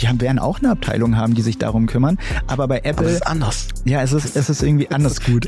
[0.00, 2.18] die haben, werden auch eine Abteilung haben, die sich darum kümmern.
[2.46, 2.98] Aber bei Apple.
[2.98, 3.68] Aber es ist anders.
[3.84, 5.46] Ja, es ist, es ist irgendwie anders gut.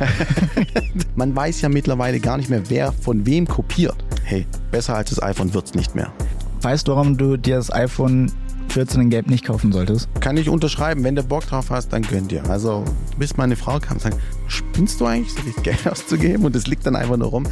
[1.16, 3.96] Man weiß ja mittlerweile gar nicht mehr, wer von wem kopiert.
[4.24, 6.12] Hey, besser als das iPhone wird's nicht mehr.
[6.62, 8.32] Weißt du, warum du dir das iPhone
[8.68, 10.08] 14 in Gelb nicht kaufen solltest?
[10.20, 11.04] Kann ich unterschreiben.
[11.04, 12.44] Wenn du Bock drauf hast, dann könnt ihr.
[12.50, 12.84] Also,
[13.18, 14.18] bis meine Frau kam und sagt,
[14.48, 16.44] spinnst du eigentlich, so viel Geld auszugeben?
[16.44, 17.46] Und es liegt dann einfach nur rum.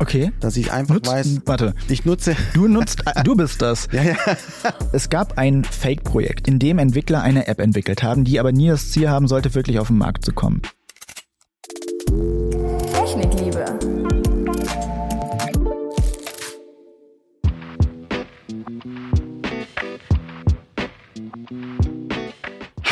[0.00, 0.32] Okay.
[0.40, 1.40] Dass ich einfach Nutz, weiß.
[1.44, 1.74] Warte.
[1.88, 2.34] Ich nutze.
[2.54, 3.86] Du nutzt, äh, du bist das.
[3.92, 4.16] ja, ja.
[4.92, 8.90] Es gab ein Fake-Projekt, in dem Entwickler eine App entwickelt haben, die aber nie das
[8.90, 10.62] Ziel haben sollte, wirklich auf den Markt zu kommen.
[12.94, 13.39] Technikliebe.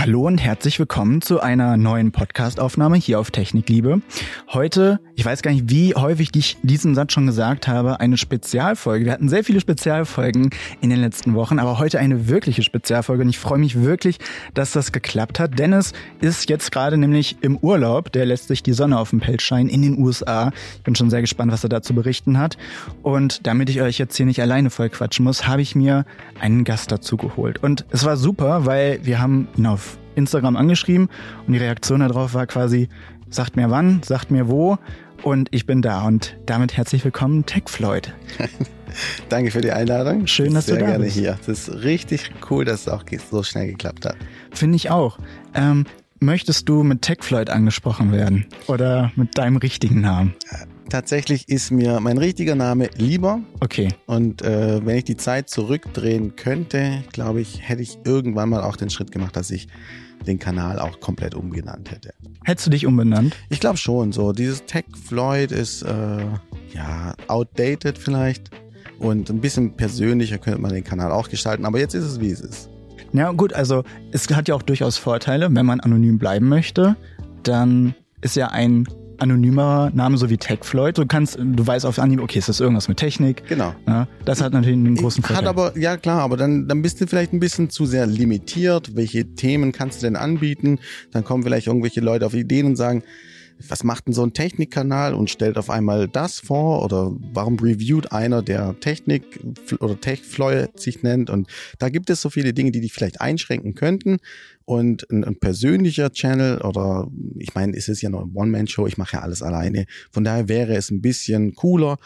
[0.09, 4.01] Hallo und herzlich willkommen zu einer neuen Podcast-Aufnahme hier auf Technikliebe.
[4.51, 9.05] Heute, ich weiß gar nicht, wie häufig ich diesen Satz schon gesagt habe, eine Spezialfolge.
[9.05, 10.49] Wir hatten sehr viele Spezialfolgen
[10.81, 14.17] in den letzten Wochen, aber heute eine wirkliche Spezialfolge und ich freue mich wirklich,
[14.55, 15.59] dass das geklappt hat.
[15.59, 19.43] Dennis ist jetzt gerade nämlich im Urlaub, der lässt sich die Sonne auf dem Pelz
[19.43, 20.53] scheinen in den USA.
[20.77, 22.57] Ich bin schon sehr gespannt, was er da zu berichten hat.
[23.03, 26.07] Und damit ich euch jetzt hier nicht alleine voll quatschen muss, habe ich mir
[26.41, 27.63] einen Gast dazu geholt.
[27.63, 31.09] Und es war super, weil wir haben ihn auf Instagram angeschrieben
[31.47, 32.89] und die Reaktion darauf war quasi,
[33.31, 34.79] sagt mir wann, sagt mir wo
[35.23, 38.13] und ich bin da und damit herzlich willkommen Tech Floyd.
[39.29, 40.27] Danke für die Einladung.
[40.27, 41.17] Schön, dass Sehr du da gerne bist.
[41.17, 41.39] hier.
[41.47, 44.17] Das ist richtig cool, dass es auch so schnell geklappt hat.
[44.51, 45.19] Finde ich auch.
[45.55, 45.87] Ähm,
[46.21, 50.35] möchtest du mit Tech Floyd angesprochen werden oder mit deinem richtigen Namen?
[50.89, 53.41] Tatsächlich ist mir mein richtiger Name lieber.
[53.61, 53.89] Okay.
[54.07, 58.77] Und äh, wenn ich die Zeit zurückdrehen könnte, glaube ich, hätte ich irgendwann mal auch
[58.77, 59.69] den Schritt gemacht, dass ich
[60.27, 62.13] den Kanal auch komplett umgenannt hätte.
[62.45, 63.37] Hättest du dich umbenannt?
[63.49, 64.13] Ich glaube schon.
[64.13, 66.19] So dieses Tech Floyd ist äh,
[66.75, 68.51] ja outdated vielleicht
[68.99, 71.65] und ein bisschen persönlicher könnte man den Kanal auch gestalten.
[71.65, 72.69] Aber jetzt ist es wie es ist.
[73.13, 76.97] Ja gut, also es hat ja auch durchaus Vorteile, wenn man anonym bleiben möchte,
[77.43, 78.87] dann ist ja ein
[79.19, 80.99] anonymer Name, so wie TechFloyd.
[80.99, 83.47] Du kannst, du weißt auf Anhieb, okay, ist irgendwas mit Technik.
[83.49, 83.75] Genau.
[83.87, 85.45] Ja, das hat natürlich einen großen Vorteil.
[85.45, 88.97] Hat aber, ja klar, aber dann, dann bist du vielleicht ein bisschen zu sehr limitiert.
[88.97, 90.79] Welche Themen kannst du denn anbieten?
[91.13, 93.03] Dann kommen vielleicht irgendwelche Leute auf Ideen und sagen,
[93.67, 98.13] was macht denn so ein Technikkanal und stellt auf einmal das vor oder warum reviewt
[98.13, 99.25] einer, der Technik
[99.81, 101.49] oder TechFloyd sich nennt und
[101.79, 104.19] da gibt es so viele Dinge, die dich vielleicht einschränken könnten
[104.65, 107.09] und ein, ein persönlicher Channel oder
[107.39, 110.49] ich meine, es ist ja noch eine One-Man-Show, ich mache ja alles alleine, von daher
[110.49, 111.97] wäre es ein bisschen cooler,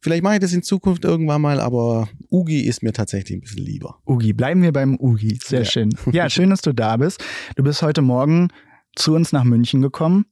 [0.00, 3.64] Vielleicht mache ich das in Zukunft irgendwann mal, aber Ugi ist mir tatsächlich ein bisschen
[3.64, 3.98] lieber.
[4.06, 5.36] Ugi, bleiben wir beim Ugi.
[5.42, 5.64] Sehr Ja.
[5.64, 5.90] schön.
[6.12, 7.24] Ja, schön, dass du da bist.
[7.56, 8.48] Du bist heute Morgen
[8.94, 10.26] zu uns nach München gekommen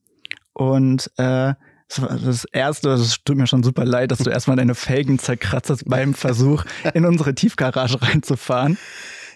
[0.55, 1.53] und äh,
[1.87, 5.69] das das erste, es tut mir schon super leid, dass du erstmal deine Felgen zerkratzt
[5.69, 8.77] hast beim Versuch, in unsere Tiefgarage reinzufahren.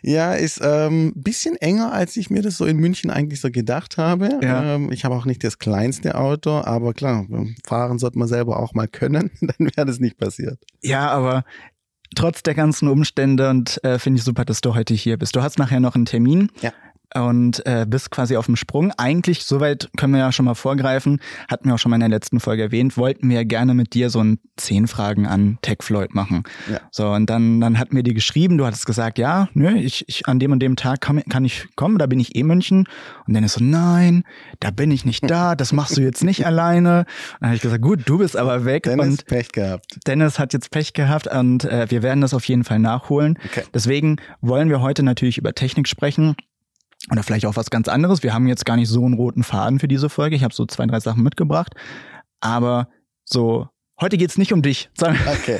[0.02, 3.98] Ja, ist ähm, bisschen enger, als ich mir das so in München eigentlich so gedacht
[3.98, 4.40] habe.
[4.42, 4.76] Ja.
[4.76, 7.26] Ähm, ich habe auch nicht das kleinste Auto, aber klar,
[7.68, 10.58] fahren sollte man selber auch mal können, dann wäre das nicht passiert.
[10.82, 11.44] Ja, aber
[12.16, 15.36] trotz der ganzen Umstände und äh, finde ich super, dass du heute hier bist.
[15.36, 16.50] Du hast nachher noch einen Termin.
[16.62, 16.72] Ja.
[17.16, 18.92] Und äh, bist quasi auf dem Sprung.
[18.98, 22.10] Eigentlich, soweit können wir ja schon mal vorgreifen, hatten wir auch schon mal in der
[22.10, 26.14] letzten Folge erwähnt, wollten wir gerne mit dir so ein zehn Fragen an Tech Floyd
[26.14, 26.44] machen.
[26.72, 26.80] Ja.
[26.92, 30.28] So, und dann, dann hatten wir dir geschrieben, du hattest gesagt, ja, nö, ich, ich
[30.28, 32.86] an dem und dem Tag kann, kann ich kommen, da bin ich eh München.
[33.28, 34.24] Und dann ist so, nein,
[34.60, 37.00] da bin ich nicht da, das machst du jetzt nicht alleine.
[37.00, 38.84] Und dann habe ich gesagt, gut, du bist aber weg.
[38.84, 39.98] Dennis, und Pech gehabt.
[40.06, 43.38] Dennis hat jetzt Pech gehabt und äh, wir werden das auf jeden Fall nachholen.
[43.46, 43.64] Okay.
[43.74, 46.36] Deswegen wollen wir heute natürlich über Technik sprechen.
[47.12, 48.24] Oder vielleicht auch was ganz anderes.
[48.24, 50.36] Wir haben jetzt gar nicht so einen roten Faden für diese Folge.
[50.36, 51.74] Ich habe so zwei, drei Sachen mitgebracht.
[52.42, 52.88] Aber
[53.26, 53.68] so,
[54.02, 54.90] heute geht's nicht um dich.
[54.98, 55.60] sondern- Okay,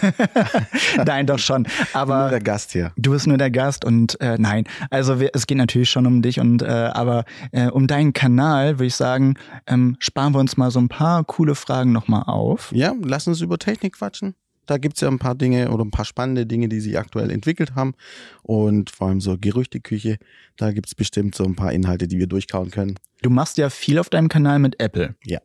[1.06, 1.64] nein, doch schon.
[1.64, 2.92] nur Aber der Gast hier.
[2.98, 4.66] du bist nur der Gast und äh, nein.
[4.90, 8.76] Also wir, es geht natürlich schon um dich und äh, aber äh, um deinen Kanal
[8.80, 9.36] würde ich sagen,
[9.66, 12.72] ähm, sparen wir uns mal so ein paar coole Fragen nochmal auf.
[12.74, 14.36] Ja, lass uns über Technik quatschen.
[14.70, 17.74] Da gibt's ja ein paar Dinge oder ein paar spannende Dinge, die sich aktuell entwickelt
[17.74, 17.96] haben.
[18.44, 20.18] Und vor allem so Gerüchteküche,
[20.58, 22.96] da gibt's bestimmt so ein paar Inhalte, die wir durchkauen können.
[23.24, 25.16] Du machst ja viel auf deinem Kanal mit Apple.
[25.26, 25.40] Ja.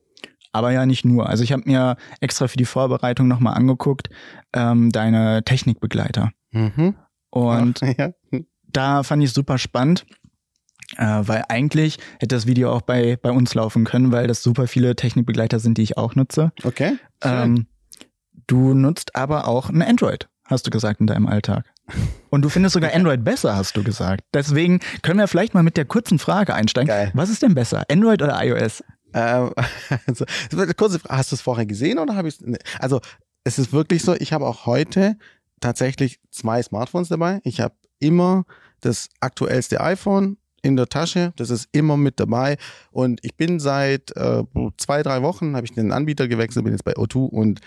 [0.52, 1.26] Aber ja nicht nur.
[1.28, 4.10] Also ich habe mir extra für die Vorbereitung nochmal angeguckt,
[4.52, 6.30] ähm, deine Technikbegleiter.
[6.50, 6.94] Mhm.
[7.30, 8.10] Und ja.
[8.70, 10.04] da fand ich super spannend,
[10.98, 14.66] äh, weil eigentlich hätte das Video auch bei, bei uns laufen können, weil das super
[14.66, 16.52] viele Technikbegleiter sind, die ich auch nutze.
[16.62, 16.98] Okay.
[17.22, 17.66] Ähm,
[18.46, 21.64] du nutzt aber auch ein Android, hast du gesagt, in deinem Alltag.
[22.30, 24.24] Und du findest sogar Android besser, hast du gesagt.
[24.32, 26.88] Deswegen können wir vielleicht mal mit der kurzen Frage einsteigen.
[26.88, 27.10] Geil.
[27.14, 28.82] Was ist denn besser, Android oder iOS?
[29.12, 29.52] Ähm,
[30.06, 30.24] also,
[30.76, 31.16] kurze Frage.
[31.16, 32.58] Hast du es vorher gesehen oder habe ich es?
[32.78, 33.00] Also,
[33.44, 35.16] es ist wirklich so, ich habe auch heute
[35.60, 37.40] tatsächlich zwei Smartphones dabei.
[37.44, 38.44] Ich habe immer
[38.80, 41.32] das aktuellste iPhone in der Tasche.
[41.36, 42.56] Das ist immer mit dabei.
[42.90, 44.42] Und ich bin seit äh,
[44.78, 47.60] zwei, drei Wochen, habe ich den Anbieter gewechselt, bin jetzt bei O2 und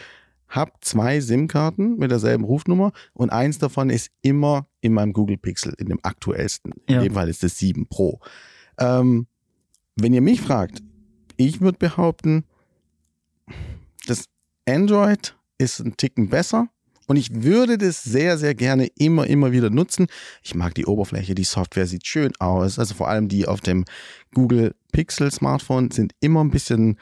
[0.50, 5.74] habe zwei SIM-Karten mit derselben Rufnummer und eins davon ist immer in meinem Google Pixel,
[5.78, 6.74] in dem aktuellsten.
[6.88, 6.98] Ja.
[6.98, 8.20] In dem Fall ist das 7 Pro.
[8.80, 9.28] Ähm,
[9.96, 10.82] wenn ihr mich fragt,
[11.36, 12.46] ich würde behaupten,
[14.08, 14.26] das
[14.68, 16.70] Android ist ein Ticken besser.
[17.08, 20.08] Und ich würde das sehr, sehr gerne immer, immer wieder nutzen.
[20.44, 22.78] Ich mag die Oberfläche, die Software sieht schön aus.
[22.80, 23.86] Also vor allem die auf dem
[24.34, 27.00] Google Pixel Smartphone sind immer ein bisschen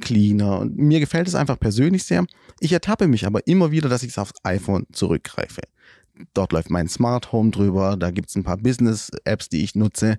[0.00, 0.58] cleaner.
[0.60, 2.24] Und mir gefällt es einfach persönlich sehr.
[2.60, 5.62] Ich ertappe mich aber immer wieder, dass ich aufs iPhone zurückgreife.
[6.34, 10.18] Dort läuft mein Smart Home drüber, da gibt es ein paar Business-Apps, die ich nutze.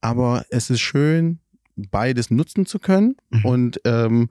[0.00, 1.40] Aber es ist schön,
[1.76, 3.16] beides nutzen zu können.
[3.30, 3.44] Mhm.
[3.44, 4.30] Und ähm,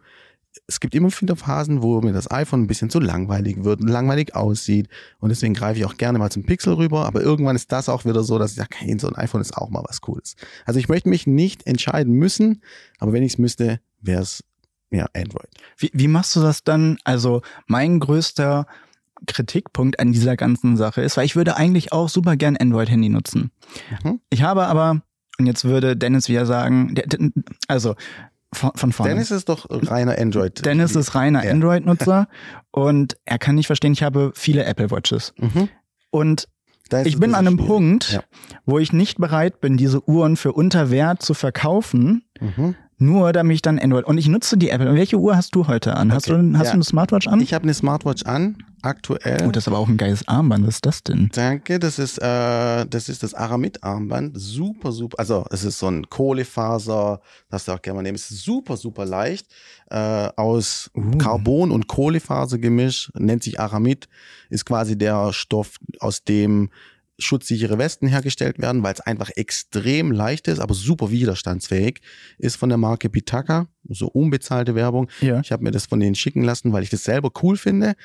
[0.66, 4.36] es gibt immer wieder Phasen, wo mir das iPhone ein bisschen zu langweilig wird, langweilig
[4.36, 4.88] aussieht.
[5.20, 7.06] Und deswegen greife ich auch gerne mal zum Pixel rüber.
[7.06, 9.56] Aber irgendwann ist das auch wieder so, dass ich sage, hey, so ein iPhone ist
[9.56, 10.36] auch mal was Cooles.
[10.66, 12.64] Also ich möchte mich nicht entscheiden müssen,
[12.98, 14.44] aber wenn ich es müsste, wäre es
[14.92, 15.50] ja Android.
[15.78, 16.98] Wie, wie machst du das dann?
[17.04, 18.66] Also mein größter
[19.26, 23.52] Kritikpunkt an dieser ganzen Sache ist, weil ich würde eigentlich auch super gern Android-Handy nutzen.
[24.04, 24.20] Mhm.
[24.30, 25.02] Ich habe aber,
[25.40, 27.32] und jetzt würde Dennis wieder sagen, der, der,
[27.68, 27.96] also
[28.54, 29.14] von, von vorne.
[29.14, 30.64] Dennis ist doch reiner Android.
[30.66, 31.52] Dennis ist reiner Ja.
[31.52, 32.28] Android-Nutzer
[32.72, 35.34] und er kann nicht verstehen, ich habe viele Apple Watches.
[35.38, 35.70] Mhm.
[36.12, 36.48] Und
[37.04, 38.24] ich bin an einem bisschen Punkt, Ja.
[38.66, 42.58] wo ich nicht bereit bin, diese Uhren für Unterwert zu verkaufen, schwierig.
[42.58, 42.76] Mhm.
[43.00, 44.06] Nur damit ich dann Android.
[44.06, 44.90] Und ich nutze die Apple.
[44.90, 46.12] Und welche Uhr hast du heute an?
[46.12, 46.42] Hast, Okay.
[46.42, 46.72] du, hast Ja.
[46.72, 47.42] du eine Smartwatch an?
[47.42, 49.44] Ich habe eine Smartwatch an, aktuell.
[49.48, 50.66] oh, das ist aber auch ein geiles Armband.
[50.66, 51.30] Was ist das denn?
[51.34, 54.32] Danke, das ist, äh, das ist das Aramid-Armband.
[54.40, 55.20] Super, super.
[55.20, 58.16] Also, es ist so ein Kohlefaser, das du auch gerne mal nehmen.
[58.16, 59.48] Es ist super, super leicht.
[59.90, 61.18] Äh, aus Uh.
[61.18, 64.08] Carbon- und Kohlefasergemisch, nennt sich Aramid,
[64.50, 66.70] ist quasi der Stoff, aus dem
[67.20, 72.02] schutzsichere Westen hergestellt werden, weil es einfach extrem leicht ist, aber super widerstandsfähig.
[72.38, 75.10] Ist von der Marke Pitaka, so unbezahlte Werbung.
[75.22, 75.40] Ja.
[75.40, 77.96] Ich habe mir das von denen schicken lassen, weil ich das selber cool finde,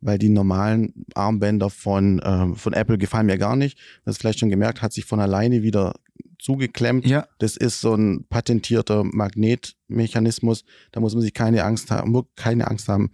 [0.00, 3.78] weil die normalen Armbänder von, ähm, von Apple gefallen mir gar nicht.
[4.04, 5.94] Das vielleicht schon gemerkt, hat sich von alleine wieder
[6.38, 7.06] zugeklemmt.
[7.06, 7.26] Ja.
[7.38, 10.64] Das ist so ein patentierter Magnetmechanismus.
[10.92, 13.10] Da muss man sich keine Angst haben, keine Angst haben,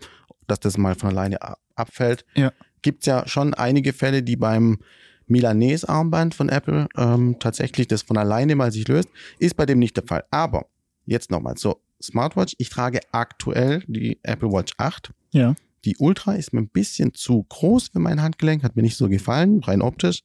[0.46, 1.38] dass das mal von alleine
[1.74, 2.24] abfällt.
[2.34, 2.52] Ja.
[2.82, 4.78] Gibt's ja schon einige Fälle, die beim
[5.26, 9.08] Milanese-Armband von Apple ähm, tatsächlich das von alleine mal sich löst.
[9.38, 10.24] Ist bei dem nicht der Fall.
[10.30, 10.66] Aber
[11.06, 12.54] jetzt nochmal so Smartwatch.
[12.58, 15.12] Ich trage aktuell die Apple Watch 8.
[15.30, 15.54] Ja.
[15.84, 19.08] Die Ultra ist mir ein bisschen zu groß für mein Handgelenk, hat mir nicht so
[19.08, 20.22] gefallen, rein optisch.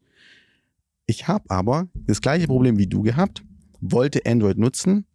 [1.08, 3.44] Ich habe aber das gleiche Problem wie du gehabt,
[3.80, 5.06] wollte Android nutzen.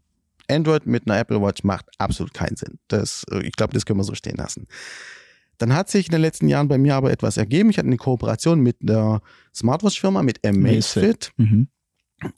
[0.48, 2.78] Android mit einer Apple Watch macht absolut keinen Sinn.
[2.88, 4.66] Das, äh, ich glaube, das können wir so stehen lassen.
[5.62, 7.70] Dann hat sich in den letzten Jahren bei mir aber etwas ergeben.
[7.70, 9.20] Ich hatte eine Kooperation mit der
[9.54, 11.30] Smartwatch-Firma, mit Amazfit.
[11.36, 11.68] Mhm.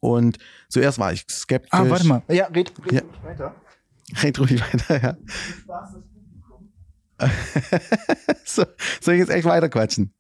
[0.01, 0.37] Und
[0.69, 1.71] zuerst war ich skeptisch.
[1.73, 2.23] Ah, warte mal.
[2.29, 3.01] Ja, red, red Ja.
[3.01, 3.55] ruhig weiter.
[4.23, 5.17] Red ruhig weiter, ja.
[8.45, 8.65] so,
[9.01, 10.13] soll ich jetzt echt weiter quatschen?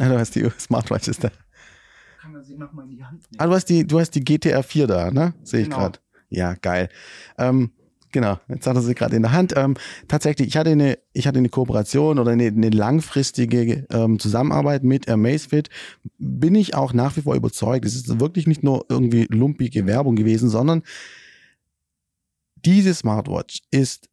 [0.00, 1.30] Ah, du hast die Smartwatch ist da.
[2.22, 3.40] Kann man sie nochmal in die Hand nehmen?
[3.40, 5.34] Ah, du hast die, du hast die GTR 4 da, ne?
[5.42, 5.80] Sehe ich Genau.
[5.80, 5.98] gerade.
[6.30, 6.88] Ja, geil.
[7.36, 7.72] Ähm,
[8.14, 9.52] genau, jetzt hat er sie gerade in der Hand.
[9.56, 9.74] Ähm,
[10.08, 15.10] tatsächlich, ich hatte eine, ich hatte eine Kooperation oder eine, eine langfristige ähm, Zusammenarbeit mit
[15.10, 15.68] Amazfit.
[16.18, 17.84] Bin ich auch nach wie vor überzeugt.
[17.84, 20.82] Es ist wirklich nicht nur irgendwie lumpige Werbung gewesen, sondern
[22.64, 24.08] diese Smartwatch ist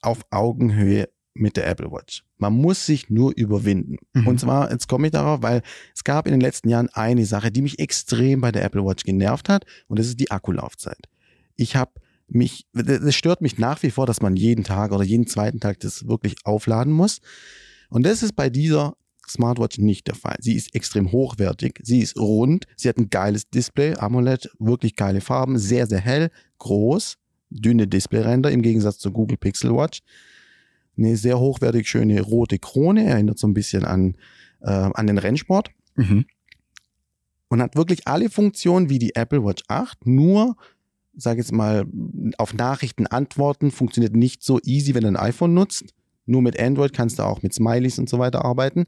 [0.00, 2.24] auf Augenhöhe mit der Apple Watch.
[2.38, 3.96] Man muss sich nur überwinden.
[4.12, 4.28] Mhm.
[4.28, 5.62] Und zwar, jetzt komme ich darauf, weil
[5.94, 9.02] es gab in den letzten Jahren eine Sache, die mich extrem bei der Apple Watch
[9.02, 11.08] genervt hat, und das ist die Akkulaufzeit.
[11.56, 11.90] Ich habe
[12.34, 15.80] mich, das stört mich nach wie vor, dass man jeden Tag oder jeden zweiten Tag
[15.80, 17.20] das wirklich aufladen muss.
[17.88, 18.96] Und das ist bei dieser
[19.28, 20.36] Smartwatch nicht der Fall.
[20.40, 25.20] Sie ist extrem hochwertig, sie ist rund, sie hat ein geiles Display, AMOLED, wirklich geile
[25.20, 27.16] Farben, sehr, sehr hell, groß,
[27.50, 30.00] dünne Displayränder im Gegensatz zur Google Pixel Watch.
[30.98, 34.16] Eine sehr hochwertig schöne rote Krone, erinnert so ein bisschen an,
[34.60, 36.26] äh, an den Rennsport Mhm.
[37.48, 40.56] und hat wirklich alle Funktionen wie die Apple Watch 8, nur,
[41.16, 41.84] sag jetzt mal,
[42.38, 45.94] auf Nachrichten antworten funktioniert nicht so easy, wenn du ein iPhone nutzt.
[46.26, 48.84] Nur mit Android kannst du auch mit Smileys und so weiter arbeiten.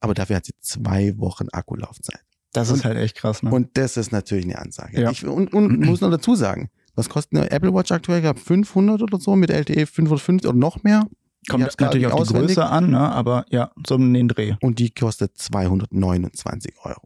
[0.00, 2.20] Aber dafür hat sie zwei Wochen Akkulaufzeit.
[2.52, 3.50] Das Und- ist halt echt krass, ne?
[3.50, 5.00] Und das ist natürlich eine Ansage.
[5.00, 5.10] Ja.
[5.10, 8.18] Ich, und, und muss noch dazu sagen, was kostet eine Apple Watch aktuell?
[8.18, 11.06] Ich glaube 500 oder so mit LTE 550 oder noch mehr.
[11.48, 12.56] Kommt natürlich auf die auswendig.
[12.56, 12.98] Größe an, ne?
[13.00, 14.54] aber ja, so um den Dreh.
[14.60, 17.00] und die kostet 229 Euro.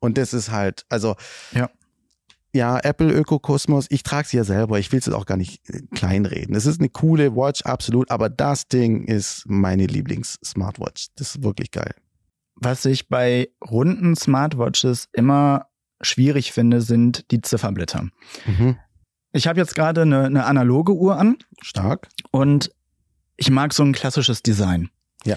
[0.00, 1.14] Und das ist halt, also
[1.52, 1.70] Ja.
[2.54, 5.68] Ja, Apple Ökokosmos, ich trage sie ja selber, ich will es jetzt auch gar nicht
[5.68, 6.54] äh, kleinreden.
[6.54, 11.08] Es ist eine coole Watch, absolut, aber das Ding ist meine Lieblings-Smartwatch.
[11.16, 11.94] Das ist wirklich geil.
[12.58, 15.66] was ich bei runden Smartwatches immer
[16.00, 18.08] schwierig finde, sind die Zifferblätter.
[18.46, 18.76] Mhm.
[19.32, 22.08] Ich habe jetzt gerade eine, eine analoge Uhr an Stark.
[22.30, 22.70] und
[23.36, 24.88] ich mag so ein klassisches Design.
[25.24, 25.36] Ja.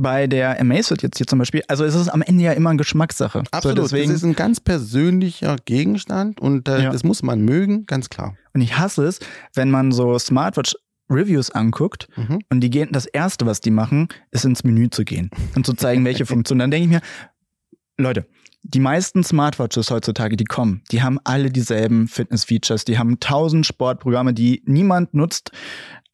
[0.00, 2.76] Bei der Amazfit jetzt hier zum Beispiel, also es ist am Ende ja immer eine
[2.76, 3.42] Geschmackssache.
[3.50, 3.76] Absolut.
[3.78, 6.90] So deswegen, das ist ein ganz persönlicher Gegenstand und äh, Ja.
[6.92, 8.36] das muss man mögen, ganz klar.
[8.54, 9.18] und ich hasse es,
[9.54, 12.38] wenn man so Smartwatch-Reviews anguckt Mhm.
[12.50, 15.72] und die gehen, das erste, was die machen, ist ins Menü zu gehen und zu
[15.74, 16.58] zeigen, welche Funktion.
[16.60, 17.00] Dann denke ich mir,
[17.96, 18.26] Leute,
[18.62, 24.32] die meisten Smartwatches heutzutage, die kommen, die haben alle dieselben Fitness-Features, die haben tausend Sportprogramme,
[24.34, 25.50] die niemand nutzt,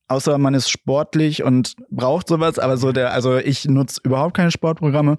[0.08, 4.50] außer man ist sportlich und braucht sowas, aber so der, also ich nutze überhaupt keine
[4.50, 5.16] Sportprogramme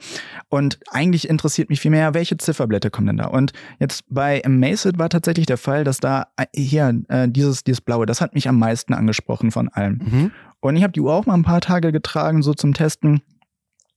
[0.50, 3.28] und eigentlich interessiert mich viel mehr, welche Zifferblätter kommen denn da?
[3.28, 7.82] Und jetzt bei Amazfit war tatsächlich der Fall, dass da äh, hier äh, dieses dieses
[7.82, 10.00] blaue, das hat mich am meisten angesprochen von allem.
[10.04, 10.32] Mhm.
[10.60, 13.22] Und ich habe die Uhr auch mal ein paar Tage getragen, so zum Testen.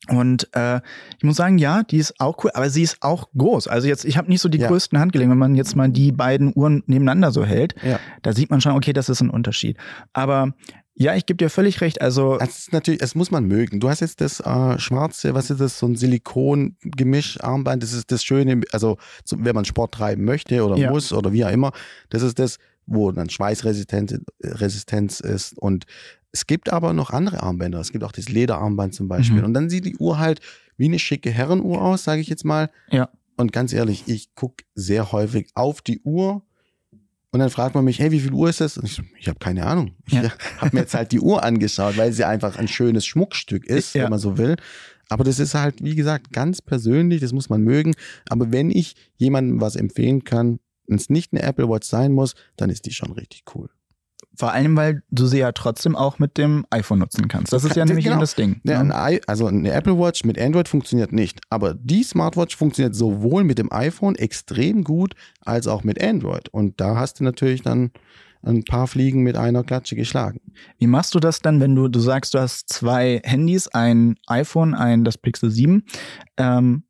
[0.08, 0.80] Und äh,
[1.18, 3.68] ich muss sagen, ja, die ist auch cool, aber sie ist auch groß.
[3.68, 4.68] Also jetzt, ich habe nicht so die Ja.
[4.68, 5.30] größten Handgelenke.
[5.30, 8.00] Wenn man jetzt mal die beiden Uhren nebeneinander so hält, Ja.
[8.22, 9.76] da sieht man schon, okay, das ist ein Unterschied.
[10.12, 10.54] Aber
[11.00, 12.00] ja, ich gebe dir völlig recht.
[12.00, 13.78] Also Es ist natürlich, es muss man mögen.
[13.78, 17.82] Du hast jetzt das äh, schwarze, was ist das, so ein Silikon-Gemisch-Armband.
[17.82, 20.90] Das ist das Schöne, also so, wenn man Sport treiben möchte oder Ja.
[20.90, 21.72] muss oder wie auch immer.
[22.10, 25.58] Das ist das, wo dann Schweißresistenz Resistenz ist.
[25.58, 25.84] Und
[26.32, 27.80] es gibt aber noch andere Armbänder.
[27.80, 29.38] Es gibt auch das Lederarmband zum Beispiel.
[29.38, 29.44] Mhm.
[29.44, 30.40] Und dann sieht die Uhr halt
[30.76, 32.70] wie eine schicke Herrenuhr aus, sage ich jetzt mal.
[32.90, 33.08] Ja.
[33.37, 36.42] Und ganz ehrlich, ich gucke sehr häufig auf die Uhr.
[37.30, 38.78] Und dann fragt man mich, hey, wie viel Uhr ist das?
[38.78, 39.94] Und ich so, ich habe keine Ahnung.
[40.06, 40.30] Ich Ja.
[40.58, 44.04] habe mir jetzt halt die Uhr angeschaut, weil sie einfach ein schönes Schmuckstück ist, Ja.
[44.04, 44.56] wenn man so will.
[45.11, 47.94] Aber das ist halt, wie gesagt, ganz persönlich, das muss man mögen.
[48.28, 52.35] Aber wenn ich jemandem was empfehlen kann, wenn es nicht eine Apple Watch sein muss,
[52.56, 53.70] dann ist die schon richtig cool.
[54.38, 57.52] Vor allem, weil du sie ja trotzdem auch mit dem iPhone nutzen kannst.
[57.52, 58.21] Das ist ja nämlich genau.
[58.21, 58.61] das Ding.
[58.62, 58.95] Ja, ne?
[58.95, 61.40] ein I, also eine Apple Watch mit Android funktioniert nicht.
[61.50, 65.14] Aber die Smartwatch funktioniert sowohl mit dem iPhone extrem gut
[65.45, 66.49] als auch mit Android.
[66.50, 67.90] Und da hast du natürlich dann
[68.42, 70.40] ein paar Fliegen mit einer Klatsche geschlagen.
[70.78, 74.75] Wie machst du das dann, wenn du, du sagst, du hast zwei Handys, ein iPhone,
[74.75, 75.83] ein das Pixel 7.
[76.37, 76.85] Ähm,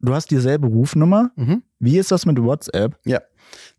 [0.00, 1.30] du hast dieselbe Rufnummer.
[1.36, 1.62] Mhm.
[1.78, 2.98] Wie ist das mit WhatsApp?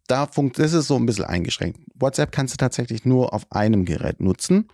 [0.07, 1.79] Da funkt, das ist so ein bisschen eingeschränkt.
[1.95, 4.67] WhatsApp kannst du tatsächlich nur auf einem Gerät nutzen,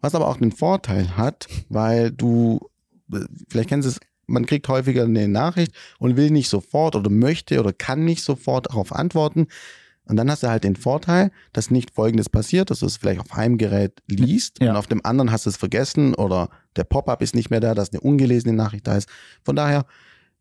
[0.00, 2.68] was aber auch den Vorteil hat, weil du,
[3.48, 7.60] vielleicht kennst du es, man kriegt häufiger eine Nachricht und will nicht sofort oder möchte
[7.60, 9.46] oder kann nicht sofort darauf antworten.
[10.04, 13.20] Und dann hast du halt den Vorteil, dass nicht Folgendes passiert, dass du es vielleicht
[13.20, 14.70] auf einem Gerät liest Ja.
[14.70, 17.74] und auf dem anderen hast du es vergessen oder der Pop-up ist nicht mehr da,
[17.74, 19.08] dass eine ungelesene Nachricht da ist.
[19.44, 19.86] Von daher,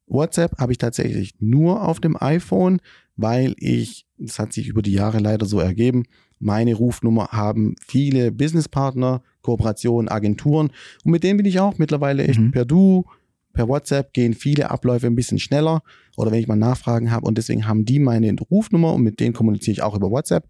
[0.07, 2.81] WhatsApp habe ich tatsächlich nur auf dem iPhone,
[3.15, 6.03] weil ich, das hat sich über die Jahre leider so ergeben,
[6.39, 10.72] meine Rufnummer haben viele Businesspartner, Kooperationen, Agenturen
[11.03, 12.51] und mit denen bin ich auch mittlerweile echt Mhm.
[12.51, 13.06] per Du,
[13.53, 15.84] per WhatsApp gehen viele Abläufe ein bisschen schneller
[16.18, 19.34] oder wenn ich mal Nachfragen habe und deswegen haben die meine Rufnummer und mit denen
[19.34, 20.48] kommuniziere ich auch über WhatsApp.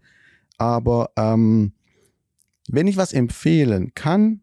[0.56, 1.72] Aber ähm,
[2.68, 4.40] wenn ich was empfehlen kann,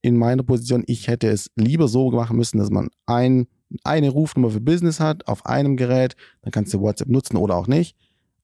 [0.00, 3.46] in meiner Position, ich hätte es lieber so machen müssen, dass man ein,
[3.84, 7.66] eine Rufnummer für Business hat auf einem Gerät, dann kannst du WhatsApp nutzen oder auch
[7.66, 7.96] nicht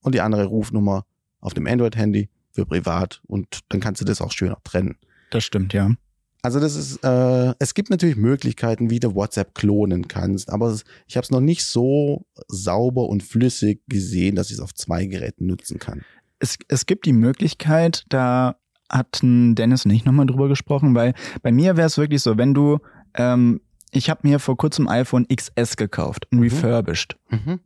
[0.02, 1.04] und die andere Rufnummer
[1.40, 4.97] auf dem Android-Handy für privat und dann kannst du das auch schöner trennen.
[5.30, 5.90] Das stimmt, ja.
[6.42, 11.16] Also das ist, äh, es gibt natürlich Möglichkeiten, wie du WhatsApp klonen kannst, aber ich
[11.16, 15.47] habe es noch nicht so sauber und flüssig gesehen, dass ich es auf zwei Geräten
[15.47, 16.02] nutzen kann.
[16.38, 18.56] Es, es gibt die Möglichkeit, da
[18.88, 22.38] hat ein Dennis und ich nochmal drüber gesprochen, weil bei mir wäre es wirklich so,
[22.38, 22.78] wenn du,
[23.14, 23.61] ähm,
[23.92, 26.42] ich habe mir vor kurzem iPhone XS gekauft, ein Mhm.
[26.45, 27.16] refurbished.
[27.30, 27.61] Mhm.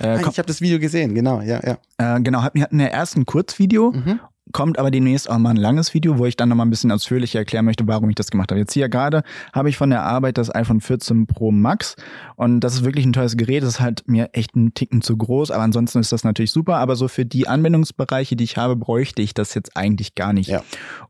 [0.00, 2.16] Äh, Ah, ich habe das Video gesehen, genau, ja, ja.
[2.16, 4.20] äh, genau, hat mir hatten ja erst ein Kurzvideo, Mhm.
[4.52, 7.38] Kommt aber demnächst auch mal ein langes Video, wo ich dann nochmal ein bisschen ausführlicher
[7.40, 8.58] erklären möchte, warum ich das gemacht habe.
[8.60, 11.96] Jetzt hier gerade habe ich von der Arbeit das iPhone 14 Pro Max
[12.36, 13.62] und das ist wirklich ein teures Gerät.
[13.62, 16.76] Das ist halt mir echt einen Ticken zu groß, aber ansonsten ist das natürlich super.
[16.76, 20.48] Aber so für die Anwendungsbereiche, die ich habe, bräuchte ich das jetzt eigentlich gar nicht.
[20.48, 20.62] Ja.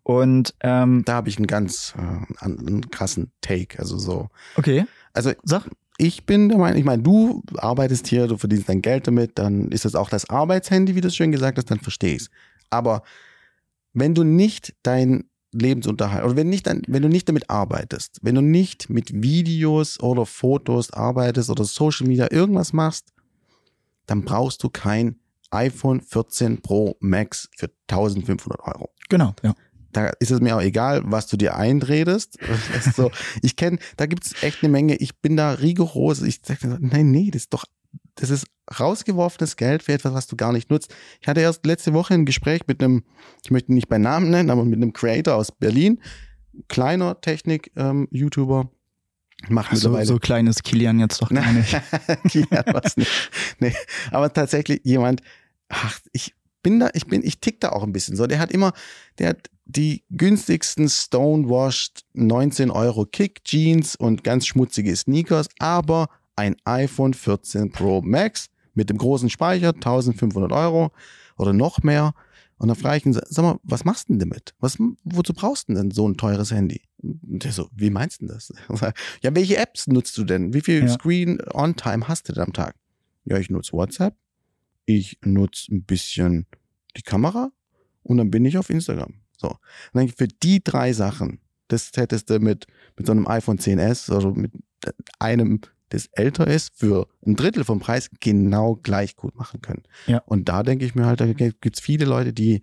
[0.03, 4.29] Und ähm, Da habe ich einen ganz äh, einen krassen Take, also so.
[4.57, 5.63] okay, Also sag.
[5.99, 9.69] ich bin der Meinung, ich meine, du arbeitest hier, du verdienst dein Geld damit, dann
[9.71, 12.31] ist das auch das Arbeitshandy, wie du es schön gesagt hast, dann verstehe ich's.
[12.71, 13.03] Aber
[14.01, 18.35] wenn du nicht dein Lebensunterhalt oder wenn nicht dein, wenn du nicht damit arbeitest, wenn
[18.35, 23.13] du nicht mit Videos oder Fotos arbeitest oder Social Media irgendwas machst,
[24.07, 25.17] dann brauchst du kein
[25.51, 29.55] iPhone 14 Pro Max für 1500 Euro Genau, ja.
[29.93, 32.39] da ist es mir auch egal, was du dir einredest.
[32.95, 33.11] So,
[33.43, 34.97] ich kenne, da gibt's echt eine Menge.
[34.97, 36.23] Ich bin da rigoros.
[36.23, 37.65] Ich sage, nein, nee, das ist doch,
[38.21, 38.47] das ist
[38.79, 40.95] rausgeworfenes Geld für etwas, was du gar nicht nutzt.
[41.21, 43.05] Ich hatte erst letzte Woche ein Gespräch mit einem,
[43.45, 46.01] ich möchte ihn nicht bei Namen nennen, aber mit einem Creator aus Berlin,
[46.69, 48.71] kleiner Technik-YouTuber.
[49.49, 51.81] Macht so, mittlerweile so klein ist Kilian jetzt doch gar nicht.
[52.29, 53.31] Kilian was nicht.
[53.61, 53.73] Nee,
[54.11, 55.23] aber tatsächlich jemand,
[55.69, 58.27] ach, ich bin da, ich bin, ich tick da auch ein bisschen so.
[58.27, 58.73] Der hat immer,
[59.19, 66.09] der hat die günstigsten Stonewashed 19 Euro Kick Jeans und ganz schmutzige Sneakers, aber
[66.39, 70.93] ein iPhone 14 Pro Max mit dem großen Speicher, 1500 Euro
[71.37, 72.15] oder noch mehr.
[72.59, 74.55] Und dann frage ich ihn, sag mal, was machst du denn damit?
[74.59, 76.83] Was, wozu brauchst du denn so ein teures Handy?
[77.03, 78.53] Und der so, wie meinst du das?
[79.23, 80.55] Ja, welche Apps nutzt du denn?
[80.55, 80.89] Wie viel Ja.
[80.89, 82.75] Screen-On-Time hast du denn am Tag?
[83.25, 84.15] Ja, ich nutze WhatsApp.
[84.87, 86.47] Ich nutze ein bisschen
[86.97, 87.51] die Kamera
[88.03, 89.15] und dann bin ich auf Instagram.
[89.37, 89.49] So.
[89.51, 89.59] Und
[89.93, 92.67] dann für die drei Sachen, das hättest du mit,
[92.97, 94.53] mit so einem iPhone 10s, also mit
[95.19, 99.83] einem, das älter ist, für ein Drittel vom Preis genau gleich gut machen können.
[100.07, 100.23] Ja.
[100.27, 102.63] Und da denke ich mir halt, da gibt's viele Leute, die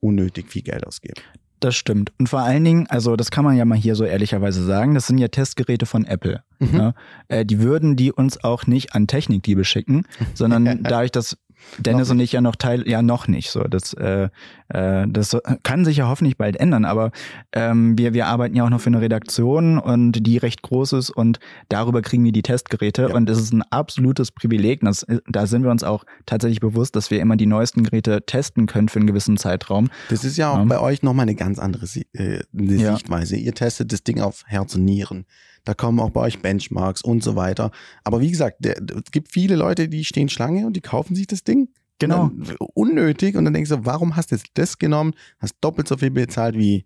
[0.00, 1.20] unnötig viel Geld ausgeben.
[1.60, 2.12] Das stimmt.
[2.18, 5.06] Und vor allen Dingen, also das kann man ja mal hier so ehrlicherweise sagen, das
[5.06, 6.42] sind ja Testgeräte von Apple.
[6.58, 6.72] Mhm.
[6.72, 6.94] Ne?
[7.28, 11.36] Äh, die würden die uns auch nicht an Technikdiebe schicken, sondern dadurch, dass
[11.76, 13.64] Dennis und ich ja noch Teil, ja noch nicht so.
[13.64, 14.30] Das, äh,
[14.70, 17.10] äh, das kann sich ja hoffentlich bald ändern, aber
[17.52, 21.10] ähm, wir, wir arbeiten ja auch noch für eine Redaktion und die recht groß ist
[21.10, 23.14] und darüber kriegen wir die Testgeräte Ja.
[23.14, 24.80] und es ist ein absolutes Privileg.
[24.82, 28.66] Das, da sind wir uns auch tatsächlich bewusst, dass wir immer die neuesten Geräte testen
[28.66, 29.88] können für einen gewissen Zeitraum.
[30.08, 30.64] Das ist ja auch Ja.
[30.64, 32.92] bei euch nochmal eine ganz andere Si- äh, eine Ja.
[32.94, 33.36] Sichtweise.
[33.36, 35.26] Ihr testet das Ding auf Herz und Nieren.
[35.64, 37.70] Da kommen auch bei euch Benchmarks und so weiter.
[38.02, 41.26] Aber wie gesagt, der, es gibt viele Leute, die stehen Schlange und die kaufen sich
[41.26, 41.68] das Ding.
[42.00, 42.30] Genau.
[42.34, 43.36] Dann, unnötig.
[43.36, 45.14] Und dann denkst du, warum hast du jetzt das genommen?
[45.38, 46.84] Hast doppelt so viel bezahlt wie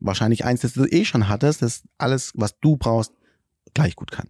[0.00, 3.12] wahrscheinlich eins, das du eh schon hattest, das alles, was du brauchst,
[3.74, 4.28] gleich gut kann.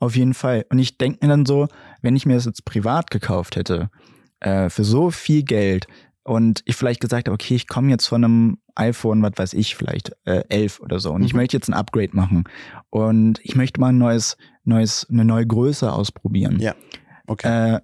[0.00, 0.64] Auf jeden Fall.
[0.70, 1.68] Und ich denke mir dann so,
[2.02, 3.90] wenn ich mir das jetzt privat gekauft hätte,
[4.40, 5.86] äh, für so viel Geld
[6.24, 9.76] und ich vielleicht gesagt habe, okay, ich komme jetzt von einem iPhone, was weiß ich,
[9.76, 11.38] vielleicht äh, 11 oder so und ich Mhm.
[11.40, 12.44] möchte jetzt ein Upgrade machen
[12.90, 16.58] und ich möchte mal ein neues, neues, eine neue Größe ausprobieren.
[16.58, 16.74] Ja.
[17.26, 17.76] Okay.
[17.76, 17.80] Äh,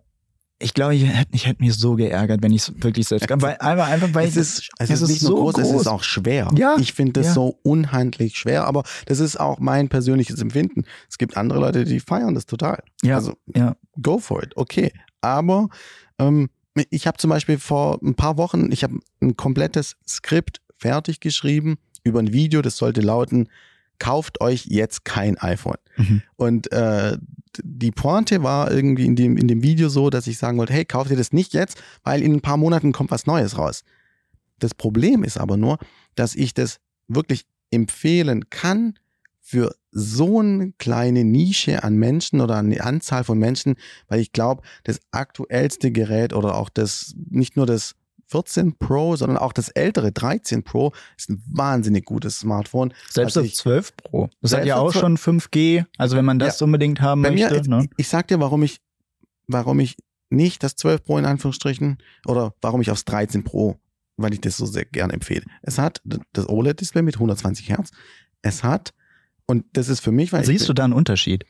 [0.62, 3.56] ich glaube, ich hätte ich hätte mich so geärgert, wenn ich es wirklich selbst, weil
[3.58, 5.80] einfach, einfach weil es ist, es es ist nicht nur so groß, es groß.
[5.82, 6.48] ist auch schwer.
[6.56, 7.32] Ja, Ich finde das ja.
[7.34, 10.84] so unhandlich schwer, aber das ist auch mein persönliches Empfinden.
[11.08, 12.82] Es gibt andere Leute, die feiern das total.
[13.02, 13.76] Ja, Also ja.
[14.00, 14.92] go for it, okay.
[15.20, 15.68] Aber
[16.18, 16.48] ähm,
[16.90, 21.76] ich habe zum Beispiel vor ein paar Wochen, ich habe ein komplettes Skript fertig geschrieben
[22.02, 23.48] über ein Video, das sollte lauten,
[24.02, 25.78] kauft euch jetzt kein iPhone.
[25.96, 26.22] Mhm.
[26.34, 27.18] Und äh,
[27.62, 30.84] die Pointe war irgendwie in dem, in dem Video so, dass ich sagen wollte, hey,
[30.84, 33.84] kauft ihr das nicht jetzt, weil in ein paar Monaten kommt was Neues raus.
[34.58, 35.78] Das Problem ist aber nur,
[36.16, 38.98] dass ich das wirklich empfehlen kann
[39.38, 43.76] für so eine kleine Nische an Menschen oder eine Anzahl von Menschen,
[44.08, 47.94] weil ich glaube, das aktuellste Gerät oder auch das, nicht nur das
[48.32, 52.92] 14 Pro, sondern auch das ältere 13 Pro ist ein wahnsinnig gutes Smartphone.
[53.10, 54.28] Selbst was das ich- 12 Pro.
[54.40, 55.84] Das hat ja auch 12 schon 5G.
[55.98, 57.70] Also wenn man das unbedingt haben Bei mir, möchte.
[57.70, 57.84] ne?
[57.84, 58.80] ich, ich sag dir, warum ich,
[59.46, 59.96] warum ich
[60.30, 63.76] nicht das 12 Pro in Anführungsstrichen oder warum ich aufs 13 Pro,
[64.16, 65.44] weil ich das so sehr gerne empfehle.
[65.62, 66.00] Es hat
[66.32, 67.90] das OLED-Display mit 120 Hertz.
[68.40, 68.94] Es hat,
[69.46, 71.44] und das ist für mich, weil Siehst ich, du da einen Unterschied?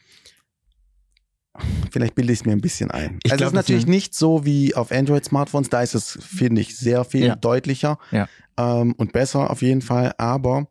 [1.90, 3.18] Vielleicht bilde ich es mir ein bisschen ein.
[3.24, 6.60] Ich also glaub, es ist natürlich nicht so wie auf Android-Smartphones, da ist es, finde
[6.60, 7.36] ich, sehr viel Ja.
[7.36, 8.28] deutlicher Ja.
[8.58, 10.14] ähm, und besser auf jeden Fall.
[10.18, 10.66] Aber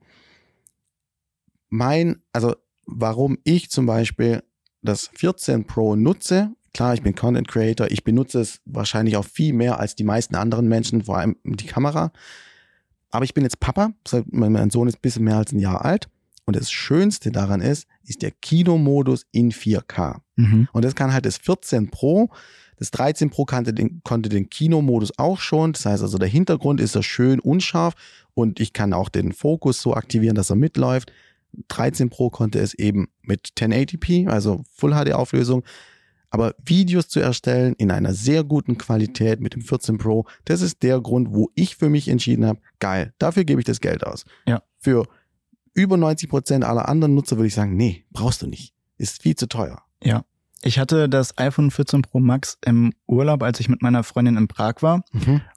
[1.70, 4.44] mein, also warum ich zum Beispiel
[4.82, 9.54] das 14 Pro nutze, klar, ich bin Content Creator, ich benutze es wahrscheinlich auch viel
[9.54, 12.12] mehr als die meisten anderen Menschen, vor allem die Kamera.
[13.12, 13.92] Aber ich bin jetzt Papa,
[14.32, 16.10] mein Sohn ist ein bisschen mehr als ein Jahr alt.
[16.46, 20.20] Und das Schönste daran ist, ist der Kinomodus in 4K.
[20.36, 20.68] Mhm.
[20.74, 22.30] Und das kann halt das 14 Pro.
[22.78, 25.74] Das 13 Pro kannte den, konnte den Kinomodus auch schon.
[25.74, 27.94] Das heißt also, der Hintergrund ist so schön unscharf
[28.34, 31.12] und ich kann auch den Fokus so aktivieren, dass er mitläuft.
[31.68, 35.64] 13 Pro konnte es eben mit 1080p, also Full HD Auflösung.
[36.32, 40.82] Aber Videos zu erstellen in einer sehr guten Qualität mit dem 14 Pro, das ist
[40.82, 44.24] der Grund, wo ich für mich entschieden habe, geil, dafür gebe ich das Geld aus.
[44.48, 44.64] Ja.
[44.80, 45.08] Für
[45.74, 48.74] über 90 Prozent aller anderen Nutzer würde ich sagen, nee, brauchst du nicht.
[48.98, 49.82] Ist viel zu teuer.
[50.04, 50.24] Ja.
[50.64, 54.48] Ich hatte das iPhone 14 Pro Max im Urlaub, als ich mit meiner Freundin in
[54.48, 55.02] Prag war.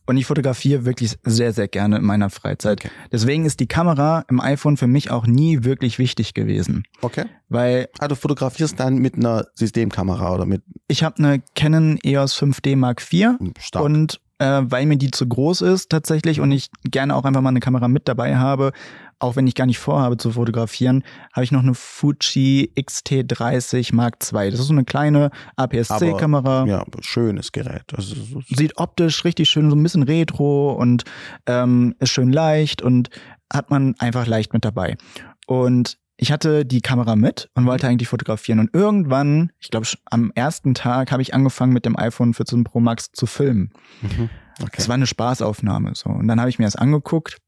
[0.06, 2.80] Und ich fotografiere wirklich sehr, sehr gerne in meiner Freizeit.
[2.80, 2.90] Okay.
[3.12, 6.84] Deswegen ist die Kamera im iPhone für mich auch nie wirklich wichtig gewesen.
[7.02, 7.26] Okay.
[7.50, 12.34] Weil Ah, du fotografierst dann mit einer Systemkamera oder mit ich habe eine Canon EOS
[12.40, 13.84] 5D Mark IV Stark.
[13.84, 17.50] und äh, weil mir die zu groß ist tatsächlich und ich gerne auch einfach mal
[17.50, 18.72] eine Kamera mit dabei habe,
[19.18, 24.16] auch wenn ich gar nicht vorhabe zu fotografieren, habe ich noch eine Fuji X-T30 Mark
[24.32, 24.50] II.
[24.50, 26.66] Das ist so eine kleine APS-C-Kamera.
[26.66, 27.84] ja, schönes Gerät.
[27.96, 31.04] Also, so- Sieht optisch richtig schön, so ein bisschen retro und
[31.46, 33.10] ähm, ist schön leicht und
[33.52, 34.96] hat man einfach leicht mit dabei.
[35.46, 38.60] Und ich hatte die Kamera mit und wollte eigentlich fotografieren.
[38.60, 42.80] Und irgendwann, ich glaube, am ersten Tag habe ich angefangen mit dem iPhone 14 Pro
[42.80, 43.70] Max zu filmen.
[44.00, 44.30] Mhm.
[44.62, 44.76] Okay.
[44.76, 46.10] Es war eine Spaßaufnahme so.
[46.10, 47.38] Und dann habe ich mir das angeguckt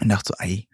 [0.00, 0.68] und dachte so, ey,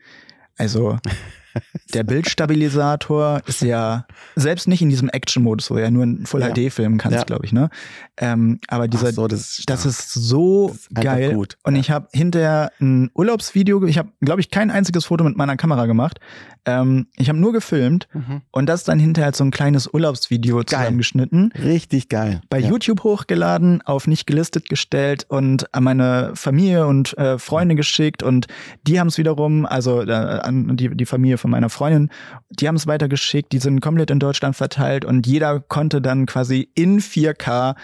[0.56, 0.98] also
[1.94, 6.40] der Bildstabilisator ist ja selbst nicht in diesem Action-Modus, wo du ja nur in Full
[6.40, 6.50] Ja.
[6.52, 7.24] HD filmen kannst, Ja.
[7.24, 7.70] glaube ich, ne?
[8.16, 11.34] Ähm, aber dieser, so, das ist, das ist so Das ist geil.
[11.34, 11.56] gut.
[11.62, 11.80] Und Ja.
[11.80, 15.86] ich habe hinterher ein Urlaubsvideo, ich habe, glaube ich, kein einziges Foto mit meiner Kamera
[15.86, 16.20] gemacht.
[16.66, 18.42] Ähm, ich habe nur gefilmt Mhm.
[18.50, 21.52] und das dann hinterher so ein kleines Urlaubsvideo zusammengeschnitten.
[21.62, 22.42] Richtig geil.
[22.50, 22.60] Bei.
[22.60, 28.46] YouTube hochgeladen, auf nicht gelistet gestellt und an meine Familie und äh, Freunde geschickt und
[28.86, 32.10] die haben es wiederum, also äh, an die, die Familie von meiner Freundin,
[32.50, 36.70] die haben es weitergeschickt, die sind komplett in Deutschland verteilt und jeder konnte dann quasi
[36.74, 37.74] in 4K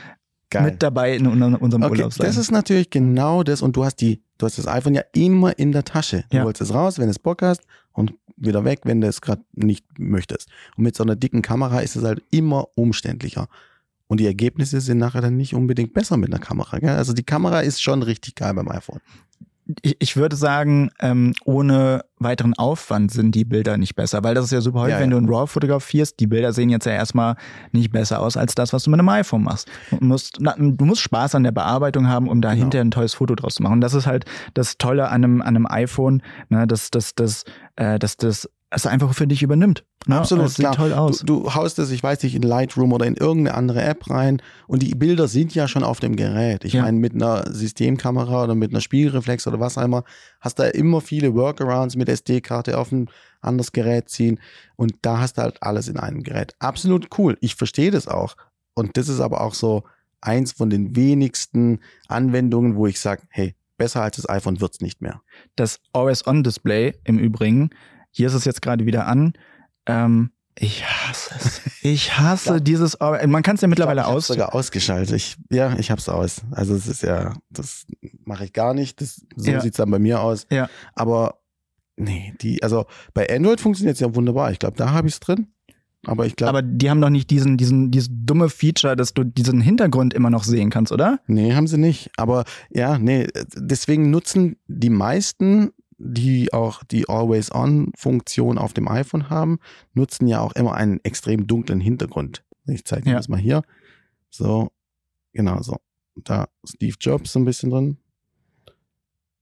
[0.50, 0.62] Geil.
[0.62, 2.26] mit dabei in unserem, Okay, Urlaub sein.
[2.26, 5.58] das ist natürlich genau das und du hast die, du hast das iPhone ja immer
[5.58, 6.24] in der Tasche.
[6.30, 6.44] Du Ja.
[6.44, 9.42] holst es raus, wenn du es Bock hast und wieder weg, wenn du es gerade
[9.54, 10.48] nicht möchtest.
[10.76, 13.48] Und mit so einer dicken Kamera ist es halt immer umständlicher.
[14.08, 16.78] Und die Ergebnisse sind nachher dann nicht unbedingt besser mit einer Kamera.
[16.78, 16.90] Gell?
[16.90, 19.00] Also die Kamera ist schon richtig geil beim iPhone.
[19.82, 24.46] Ich, ich würde sagen, ähm, ohne weiteren Aufwand sind die Bilder nicht besser, weil das
[24.46, 25.18] ist ja super häufig, Ja, wenn ja.
[25.18, 27.36] du in RAW fotografierst, die Bilder sehen jetzt ja erstmal
[27.72, 29.68] nicht besser aus als das, was du mit einem iPhone machst.
[29.90, 32.62] Du musst, na, du musst Spaß an der Bearbeitung haben, um da Genau.
[32.62, 33.74] hinterher ein tolles Foto draus zu machen.
[33.74, 34.24] Und das ist halt
[34.54, 37.44] das Tolle an einem, an einem iPhone, ne, dass das, das,
[37.76, 39.84] äh, dass das es einfach für dich übernimmt.
[40.06, 40.16] Ne?
[40.18, 40.76] Absolut, Es sieht klar.
[40.76, 41.20] toll aus.
[41.20, 44.40] Du, du haust es, ich weiß nicht, in Lightroom oder in irgendeine andere App rein
[44.68, 46.64] und die Bilder sind ja schon auf dem Gerät.
[46.64, 46.82] Ich Ja.
[46.82, 50.04] meine, mit einer Systemkamera oder mit einer Spiegelreflex oder was auch immer,
[50.40, 53.08] hast da immer viele Workarounds mit SD-Karte auf ein
[53.40, 54.38] anderes Gerät ziehen
[54.76, 56.54] und da hast du halt alles in einem Gerät.
[56.58, 57.36] Absolut cool.
[57.40, 58.36] Ich verstehe das auch.
[58.74, 59.84] Und das ist aber auch so
[60.20, 65.00] eins von den wenigsten Anwendungen, wo ich sage, hey, besser als das iPhone wird's nicht
[65.02, 65.20] mehr.
[65.56, 67.70] Das Always-On-Display im Übrigen,
[68.16, 69.34] hier ist es jetzt gerade wieder an.
[69.86, 71.60] Ähm, ich hasse es.
[71.82, 72.60] Ich hasse Ja.
[72.60, 72.98] dieses.
[72.98, 74.26] Man kann es ja mittlerweile ich hab's aus.
[74.28, 75.14] sogar ausgeschaltet.
[75.14, 76.40] Ich, ja, ich hab's aus.
[76.50, 77.84] Also es ist ja, das
[78.24, 79.00] mache ich gar nicht.
[79.02, 79.60] Das, so Ja.
[79.60, 80.46] sieht's dann bei mir aus.
[80.50, 80.68] Ja.
[80.94, 81.40] Aber
[81.96, 84.50] nee, die, also bei Android funktioniert's ja wunderbar.
[84.50, 85.48] Ich glaube, da habe ich's drin.
[86.06, 89.24] Aber ich glaube, Aber die haben doch nicht diesen, diesen, dieses dumme Feature, dass du
[89.24, 91.18] diesen Hintergrund immer noch sehen kannst, oder?
[91.26, 92.10] nee, haben sie nicht.
[92.16, 93.26] Aber ja, nee,
[93.56, 99.58] deswegen nutzen die meisten, die auch die Always-On-Funktion auf dem iPhone haben,
[99.94, 102.44] nutzen ja auch immer einen extrem dunklen Hintergrund.
[102.66, 103.16] Ich zeige dir Ja.
[103.16, 103.62] das mal hier.
[104.30, 104.70] So,
[105.32, 105.76] genau so.
[106.16, 107.96] Da Steve Jobs so ein bisschen drin.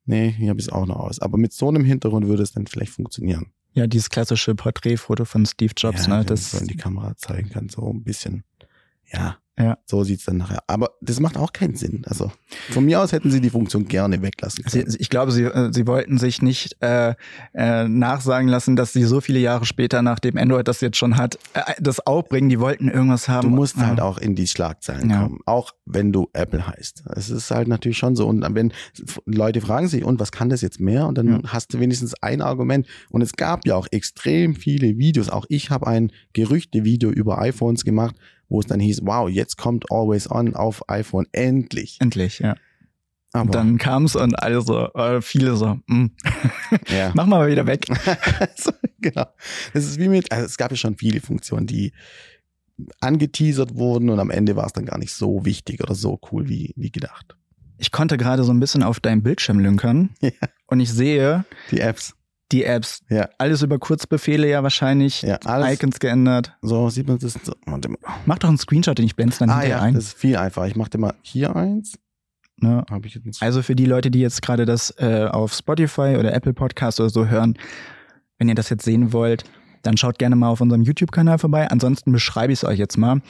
[0.07, 1.19] Nee, hier habe ich es auch noch aus.
[1.21, 3.47] Aber mit so einem Hintergrund würde es dann vielleicht funktionieren.
[3.73, 6.19] Ja, dieses klassische Porträtfoto von Steve Jobs, ja, ne?
[6.21, 8.45] wenn Das, ich so in die Kamera zeigen kann, so ein bisschen.
[9.15, 9.37] Ja.
[9.57, 9.79] Ja.
[9.87, 10.65] So sieht's dann nachher.
[10.67, 12.03] Aber das macht auch keinen Sinn.
[12.07, 12.33] Also
[12.71, 14.91] von mir aus hätten sie die Funktion gerne weglassen können.
[14.91, 17.15] sie- ich glaube, sie, äh, sie wollten sich nicht äh,
[17.53, 21.37] äh, nachsagen lassen, dass sie so viele Jahre später, nachdem Android das jetzt schon hat,
[21.53, 22.49] äh, das auch bringen.
[22.49, 23.49] Die wollten irgendwas haben.
[23.49, 23.87] Du musst Ja.
[23.87, 25.23] halt auch in die Schlagzeilen Ja.
[25.23, 27.05] kommen, auch wenn du Apple heißt.
[27.15, 28.27] Es ist halt natürlich schon so.
[28.27, 28.73] Und wenn
[29.25, 31.07] Leute fragen sich, und was kann das jetzt mehr?
[31.07, 31.39] Und dann Ja.
[31.47, 32.89] hast du wenigstens ein Argument.
[33.09, 35.29] Und es gab ja auch extrem viele Videos.
[35.29, 38.17] Auch ich habe ein Gerüchte-Video über iPhones gemacht,
[38.49, 41.99] wo es dann hieß, wow, jetzt kommt Always On auf iPhone, endlich.
[42.01, 42.55] Endlich, ja.
[43.33, 46.07] Aber Und dann kam's und alle so, äh, viele so, mm,
[46.89, 47.11] ja.
[47.15, 47.87] mach mal wieder weg.
[48.57, 49.27] so, genau.
[49.73, 51.93] Das ist wie mit, also es gab ja schon viele Funktionen, die
[53.01, 56.49] angeteasert wurden und am Ende war es dann gar nicht so wichtig oder so cool
[56.49, 57.37] wie, wie gedacht.
[57.79, 60.31] Ich konnte gerade so ein bisschen auf deinem Bildschirm lünkern Ja.
[60.67, 62.15] und ich sehe Die Apps,
[62.55, 63.03] die Apps.
[63.11, 63.29] Ja.
[63.39, 65.23] Alles über Kurzbefehle ja wahrscheinlich.
[65.23, 65.75] ja, alles.
[65.75, 66.57] Icons geändert.
[66.63, 67.35] So sieht man das.
[67.43, 67.53] So.
[68.27, 69.95] Mach doch einen Screenshot, den ich blende dann Ah hinterher ja, ein.
[69.95, 70.67] das ist viel einfacher.
[70.67, 71.99] Ich mache dir mal hier eins.
[72.57, 72.85] Ne?
[72.89, 76.33] Habe ich jetzt Also für die Leute, die jetzt gerade das äh, auf Spotify oder
[76.33, 77.59] Apple Podcast oder so hören,
[78.39, 79.45] wenn ihr das jetzt sehen wollt,
[79.83, 81.69] dann schaut gerne mal auf unserem YouTube-Kanal vorbei.
[81.71, 83.21] Ansonsten beschreibe ich es euch jetzt mal.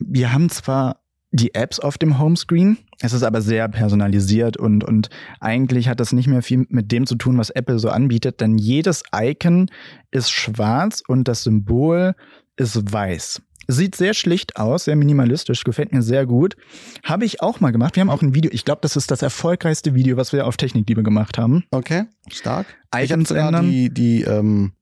[0.00, 1.03] Wir haben zwar
[1.34, 6.12] die Apps auf dem Homescreen, es ist aber sehr personalisiert und, und eigentlich hat das
[6.12, 9.68] nicht mehr viel mit dem zu tun, was Apple so anbietet, denn jedes Icon
[10.12, 12.14] ist schwarz und das Symbol
[12.56, 13.42] ist weiß.
[13.66, 16.54] Sieht sehr schlicht aus, sehr minimalistisch, gefällt mir sehr gut.
[17.02, 17.96] Habe ich auch mal gemacht.
[17.96, 20.56] Wir haben auch ein Video, ich glaube, das ist das erfolgreichste Video, was wir auf
[20.56, 21.64] Technikliebe gemacht haben.
[21.72, 22.66] Okay, stark.
[22.96, 23.70] ich Icons sogar ändern.
[23.70, 24.72] die, die, ähm,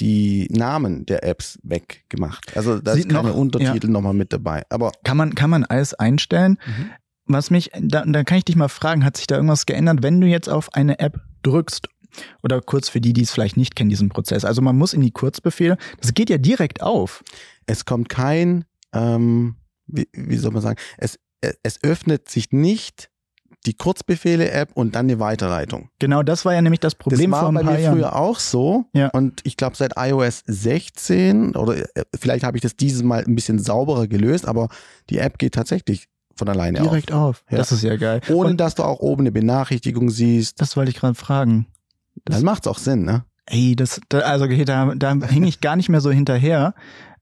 [0.00, 2.56] die Namen der Apps weggemacht.
[2.56, 4.62] Also da ist keine noch- Untertitel nochmal mit dabei.
[4.70, 6.58] Aber Kann man, kann man alles einstellen.
[6.66, 6.90] Mhm.
[7.26, 10.20] Was mich, da, da kann ich dich mal fragen, hat sich da irgendwas geändert, wenn
[10.20, 11.88] du jetzt auf eine App drückst?
[12.42, 14.44] Oder kurz für die, die es vielleicht nicht kennen, diesen Prozess.
[14.44, 17.24] Also man muss in die Kurzbefehle, das geht ja direkt auf.
[17.66, 21.18] es kommt kein, ähm, wie, wie soll man sagen, es,
[21.62, 23.10] es öffnet sich nicht
[23.66, 25.88] die Kurzbefehle-App und dann eine Weiterleitung.
[25.98, 27.94] Genau, das war ja nämlich das Problem das war vor ein bei paar mir Jahren.
[27.98, 28.84] früher auch so.
[28.92, 29.08] Ja.
[29.08, 33.34] Und ich glaube, seit iOS 16 oder äh, vielleicht habe ich das dieses Mal ein
[33.34, 34.68] bisschen sauberer gelöst, aber
[35.10, 37.44] die App geht tatsächlich von alleine Direkt auf.
[37.50, 37.58] Ja.
[37.58, 38.20] Das ist ja geil.
[38.22, 38.30] auf.
[38.30, 40.60] Ohne Und dass du auch oben eine Benachrichtigung siehst.
[40.60, 41.66] das wollte ich gerade fragen.
[42.24, 43.24] Das- Dann macht's auch Sinn, ne?
[43.46, 46.74] Ey, das, da, also da, da hing ich gar nicht mehr so hinterher.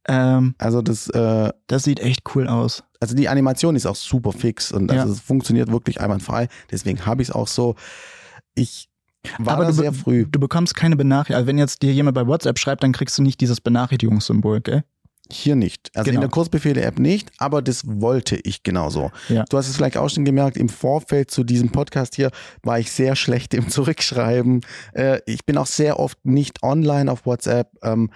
[0.06, 2.84] Ähm, Also das, äh, das sieht echt cool aus.
[3.02, 5.12] Also die Animation ist auch super fix und also Ja.
[5.12, 6.48] es funktioniert wirklich einwandfrei.
[6.70, 7.74] Deswegen habe ich es auch so.
[8.54, 8.88] Ich
[9.38, 10.24] war Aber da sehr früh.
[10.30, 11.36] du bekommst keine Benachrichtigung.
[11.36, 14.84] Also wenn jetzt dir jemand bei WhatsApp schreibt, dann kriegst du nicht dieses Benachrichtigungssymbol, gell?
[15.30, 15.90] Hier nicht.
[15.94, 16.16] Also Genau.
[16.16, 19.10] in der Kurzbefehle-App nicht, aber das wollte ich genauso.
[19.28, 19.44] Ja.
[19.48, 22.30] Du hast es vielleicht auch schon gemerkt, im Vorfeld zu diesem Podcast hier
[22.62, 24.60] war ich sehr schlecht im Zurückschreiben.
[24.92, 27.70] Äh, ich bin auch sehr oft nicht online auf WhatsApp.
[27.82, 28.10] Ähm,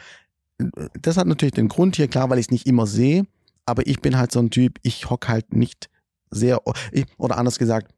[1.00, 3.26] das hat natürlich den Grund hier, klar, weil ich es nicht immer sehe,
[3.66, 5.88] aber ich bin halt so ein Typ, ich hock halt nicht
[6.30, 6.60] sehr,
[7.18, 7.92] oder anders gesagt,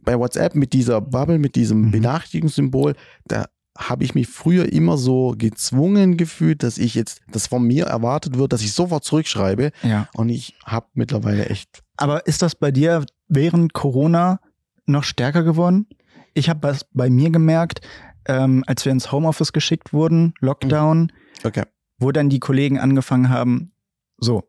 [0.00, 1.90] bei WhatsApp mit dieser Bubble, mit diesem Mhm.
[1.90, 2.94] Benachrichtigungssymbol,
[3.26, 7.86] da habe ich mich früher immer so gezwungen gefühlt, dass ich jetzt, dass von mir
[7.86, 9.70] erwartet wird, dass ich sofort zurückschreibe.
[9.82, 10.08] Ja.
[10.14, 11.82] Und ich habe mittlerweile echt.
[11.96, 14.40] Aber ist das bei dir während Corona
[14.86, 15.86] noch stärker geworden?
[16.34, 17.80] Ich habe was bei mir gemerkt,
[18.26, 21.12] ähm, als wir ins Homeoffice geschickt wurden, Lockdown,
[21.44, 21.64] Okay.
[21.98, 23.70] wo dann die Kollegen angefangen haben,
[24.18, 24.42] so,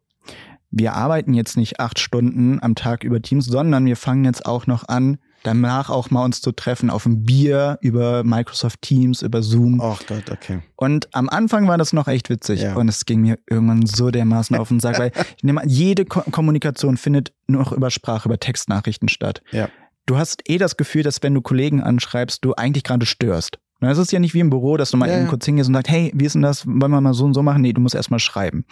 [0.71, 4.67] wir arbeiten jetzt nicht acht Stunden am Tag über Teams, sondern wir fangen jetzt auch
[4.67, 9.41] noch an, danach auch mal uns zu treffen auf ein Bier über Microsoft Teams, über
[9.41, 9.81] Zoom.
[9.81, 10.59] Ach Gott, okay.
[10.75, 12.61] Und am Anfang war das noch echt witzig.
[12.61, 12.75] Ja.
[12.75, 16.05] Und es ging mir irgendwann so dermaßen auf den Sack, weil ich nehme an, jede
[16.05, 19.41] Ko Kommunikation findet nur noch über Sprache, über Textnachrichten statt.
[19.51, 19.69] Ja.
[20.05, 23.59] Du hast eh das Gefühl, dass wenn du Kollegen anschreibst, du eigentlich gerade störst.
[23.81, 25.73] Es ist ja nicht wie im Büro, dass du mal Ja, eben kurz hingehst und
[25.73, 26.65] sagst, hey, wie ist denn das?
[26.67, 27.61] Wollen wir mal so und so machen?
[27.61, 28.65] Nee, du musst erst mal schreiben.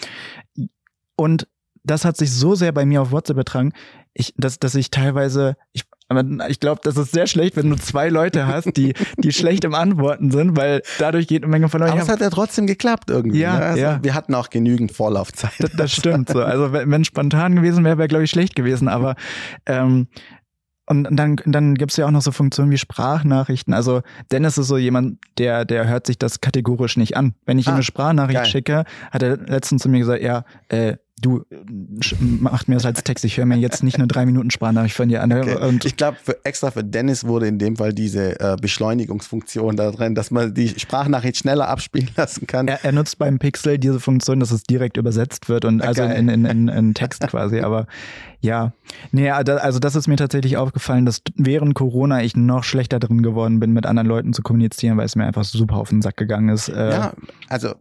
[1.15, 1.47] Und
[1.87, 3.73] das hat sich so sehr bei mir auf WhatsApp übertragen,
[4.13, 7.75] ich, dass, dass ich teilweise, ich, aber ich glaube, das ist sehr schlecht, wenn du
[7.75, 11.91] zwei Leute hast, die, die schlecht im Antworten sind, weil dadurch geht eine Menge verloren.
[11.91, 13.39] Aber es hat ja trotzdem geklappt irgendwie.
[13.39, 13.65] Ja, ne?
[13.65, 13.99] also ja.
[14.03, 15.51] Wir hatten auch genügend Vorlaufzeit.
[15.59, 16.41] Das, das stimmt so.
[16.41, 18.87] Also wenn, wenn spontan gewesen wäre, wäre glaube ich schlecht gewesen.
[18.87, 19.15] Aber
[19.65, 20.07] ähm,
[20.89, 23.73] und dann, dann gibt's ja auch noch so Funktionen wie Sprachnachrichten.
[23.73, 27.35] Also Dennis ist so jemand, der, der hört sich das kategorisch nicht an.
[27.45, 28.45] Wenn ich ihm Ah, eine Sprachnachricht geil.
[28.45, 31.43] schicke, hat er letztens zu mir gesagt, ja, äh, du
[31.99, 34.95] sch- mach mir das als Text, ich höre mir jetzt nicht eine drei Minuten Sprachnachricht
[34.95, 35.31] von dir an.
[35.33, 35.79] Okay.
[35.83, 40.31] Ich glaube, extra für Dennis wurde in dem Fall diese äh, Beschleunigungsfunktion da drin, dass
[40.31, 42.67] man die Sprachnachricht schneller abspielen lassen kann.
[42.67, 46.03] er, er nutzt beim Pixel diese Funktion, dass es direkt übersetzt wird und Ah, also
[46.03, 47.61] in, in, in, in Text quasi.
[47.61, 47.87] Aber
[48.41, 48.73] ja,
[49.11, 53.23] nee, da- also das ist mir tatsächlich aufgefallen, dass während Corona ich noch schlechter drin
[53.23, 56.17] geworden bin, mit anderen Leuten zu kommunizieren, weil es mir einfach super auf den Sack
[56.17, 56.69] gegangen ist.
[56.69, 57.13] Äh, Ja,
[57.49, 57.73] also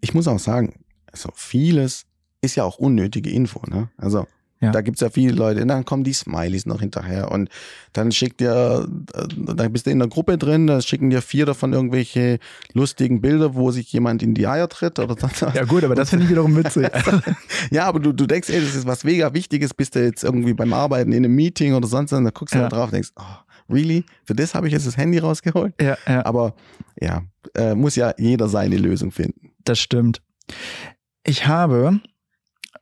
[0.00, 0.74] ich muss auch sagen,
[1.10, 2.04] also vieles
[2.42, 3.62] ist ja auch unnötige Info.
[3.68, 3.88] Ne?
[3.96, 4.26] Also
[4.60, 4.70] Ja.
[4.70, 7.48] da gibt's ja viele Leute, und dann kommen die Smileys noch hinterher und
[7.94, 11.46] dann schickt dir, äh, dann bist du in der Gruppe drin, da schicken dir vier
[11.46, 12.38] davon irgendwelche
[12.72, 15.40] lustigen Bilder, wo sich jemand in die Eier tritt oder was.
[15.40, 16.88] ja gut, aber das finde ich wiederum witzig.
[17.70, 20.54] Ja, aber du, du denkst, ey, das ist was mega Wichtiges, bist du jetzt irgendwie
[20.54, 22.68] beim Arbeiten in einem Meeting oder sonst was, und dann guckst du Ja.
[22.68, 24.04] da drauf und denkst, oh, really?
[24.24, 25.74] Für das habe ich jetzt das Handy rausgeholt?
[25.80, 26.54] ja, ja, Aber
[27.00, 27.22] ja,
[27.56, 29.50] äh, muss ja jeder seine Lösung finden.
[29.64, 30.22] das stimmt.
[31.24, 32.00] Ich habe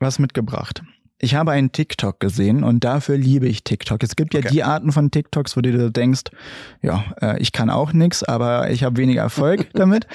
[0.01, 0.83] was mitgebracht.
[1.23, 4.03] Ich habe einen TikTok gesehen und dafür liebe ich TikTok.
[4.03, 4.49] Es gibt ja Okay.
[4.53, 6.23] die Arten von TikToks, wo du dir denkst,
[6.81, 10.07] ja, äh, ich kann auch nix, aber ich habe weniger Erfolg damit.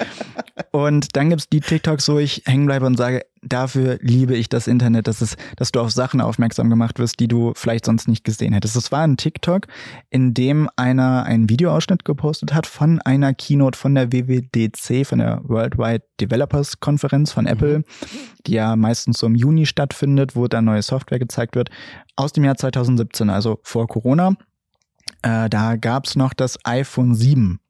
[0.72, 4.66] Und dann gibt's die TikToks, wo ich hängen bleibe und sage, dafür liebe ich das
[4.66, 8.24] Internet, dass, es, dass du auf Sachen aufmerksam gemacht wirst, die du vielleicht sonst nicht
[8.24, 8.76] gesehen hättest.
[8.76, 9.66] Es war ein TikTok,
[10.10, 15.40] in dem einer einen Videoausschnitt gepostet hat von einer Keynote von der WWDC, von der
[15.44, 17.84] Worldwide Developers Konferenz von Apple,
[18.46, 21.70] die ja meistens so im Juni stattfindet, wo dann neue Software gezeigt wird,
[22.16, 24.34] aus dem Jahr 2017, also vor Corona.
[25.22, 27.60] Äh, da gab's noch das iPhone 7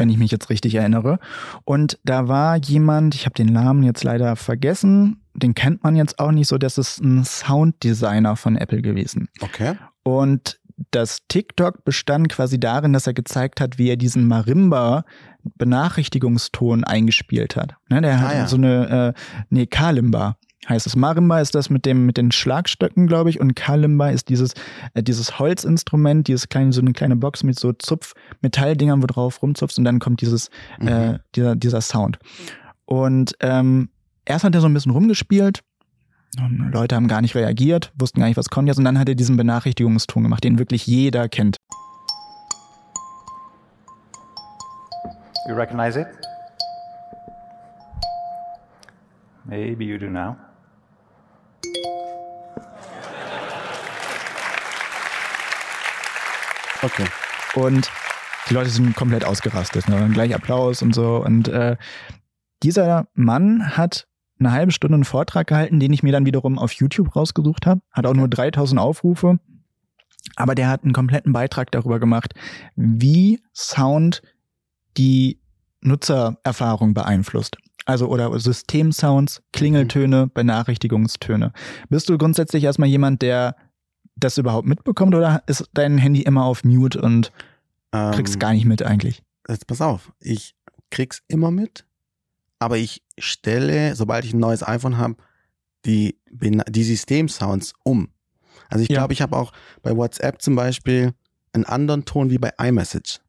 [0.00, 1.18] wenn ich mich jetzt richtig erinnere.
[1.64, 6.18] Und da war jemand, ich habe den Namen jetzt leider vergessen, den kennt man jetzt
[6.18, 9.28] auch nicht so, das ist ein Sounddesigner von Apple gewesen.
[9.40, 9.74] Okay.
[10.02, 10.58] Und
[10.90, 17.74] das TikTok bestand quasi darin, dass er gezeigt hat, wie er diesen Marimba-Benachrichtigungston eingespielt hat.
[17.88, 18.46] Ne, der hat Ah, ja.
[18.46, 20.36] so eine, äh, nee, Kalimba
[20.68, 20.96] heißt es.
[20.96, 24.54] Marimba ist das mit dem mit den Schlagstöcken, glaube ich, und Kalimba ist dieses
[24.94, 29.42] äh, dieses Holzinstrument, dieses kleine so eine kleine Box mit so Zupf Metalldingern, wo drauf
[29.42, 30.48] rumzupfst und dann kommt dieses
[30.80, 31.18] äh, Mhm.
[31.34, 32.18] dieser dieser Sound.
[32.84, 33.88] Und ähm,
[34.24, 35.60] erst hat er so ein bisschen rumgespielt.
[36.38, 38.76] Und Leute haben gar nicht reagiert, wussten gar nicht, was kommt jetzt.
[38.78, 41.56] Und dann hat er diesen Benachrichtigungston gemacht, den wirklich jeder kennt.
[45.48, 46.08] You recognize it?
[49.44, 50.36] Maybe you do now.
[56.86, 57.06] Okay.
[57.56, 57.90] Und
[58.48, 59.88] die Leute sind komplett ausgerastet.
[59.88, 59.98] Ne?
[59.98, 61.16] Dann gleich Applaus und so.
[61.16, 61.76] Und äh,
[62.62, 64.06] dieser Mann hat
[64.38, 67.80] eine halbe Stunde einen Vortrag gehalten, den ich mir dann wiederum auf YouTube rausgesucht habe.
[67.90, 69.40] Hat auch nur 3000 Aufrufe.
[70.36, 72.34] Aber der hat einen kompletten Beitrag darüber gemacht,
[72.76, 74.22] wie Sound
[74.96, 75.40] die
[75.80, 77.56] Nutzererfahrung beeinflusst.
[77.84, 81.52] Also oder Systemsounds, Klingeltöne, Benachrichtigungstöne.
[81.88, 83.56] Bist du grundsätzlich erstmal jemand, der
[84.16, 87.32] das überhaupt mitbekommt oder ist dein Handy immer auf Mute und
[87.92, 89.22] kriegst Ähm, gar nicht mit eigentlich?
[89.48, 90.54] Jetzt pass auf, ich
[90.90, 91.84] krieg's immer mit,
[92.58, 95.16] aber ich stelle, sobald ich ein neues iPhone habe,
[95.84, 98.08] die, die Systemsounds um.
[98.68, 98.98] Also ich Ja.
[99.00, 99.52] glaube, ich habe auch
[99.82, 101.12] bei WhatsApp zum Beispiel
[101.52, 103.20] einen anderen Ton wie bei iMessage.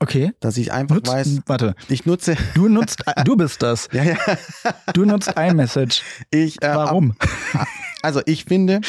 [0.00, 0.32] Okay.
[0.40, 3.88] Dass ich einfach Nutzt, weiß, warte, ich nutze, du nutzt, du bist das.
[3.92, 4.16] ja, ja,
[4.92, 6.02] Du nutzt iMessage.
[6.30, 7.14] ich, äh, Warum?
[8.02, 8.80] Also ich finde,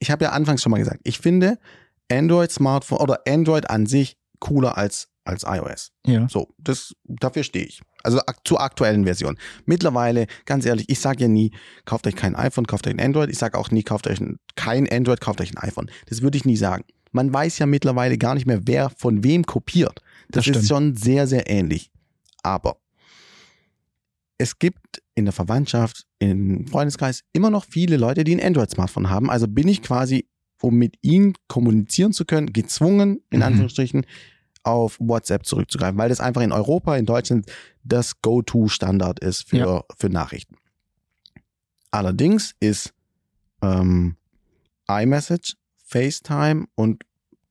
[0.00, 1.58] ich habe ja anfangs schon mal gesagt, ich finde
[2.10, 5.92] Android Smartphone oder Android an sich cooler als, als iOS.
[6.06, 6.28] Ja.
[6.28, 7.82] So, das, dafür stehe ich.
[8.02, 9.38] Also ak zur aktuellen Version.
[9.66, 11.52] Mittlerweile, ganz ehrlich, ich sage ja nie,
[11.84, 13.30] kauft euch kein iPhone, kauft euch ein Android.
[13.30, 15.90] Ich sage auch nie, kauft euch ein, kein Android, kauft euch ein iPhone.
[16.06, 16.84] Das würde ich nie sagen.
[17.12, 20.00] Man weiß ja mittlerweile gar nicht mehr, wer von wem kopiert.
[20.30, 21.90] Das Das, ist schon sehr, sehr ähnlich.
[22.42, 22.78] Aber
[24.38, 29.30] es gibt in der Verwandtschaft, im Freundeskreis immer noch viele Leute, die ein Android-Smartphone haben.
[29.30, 30.26] Also bin ich quasi,
[30.60, 33.44] um mit ihnen kommunizieren zu können, gezwungen, in Mhm.
[33.44, 34.04] Anführungsstrichen,
[34.62, 37.46] auf WhatsApp zurückzugreifen, weil das einfach in Europa, in Deutschland
[37.82, 39.84] das Go-To-Standard ist für, Ja.
[39.96, 40.56] für Nachrichten.
[41.90, 42.92] Allerdings ist
[43.62, 44.16] ähm,
[44.88, 47.04] iMessage, FaceTime und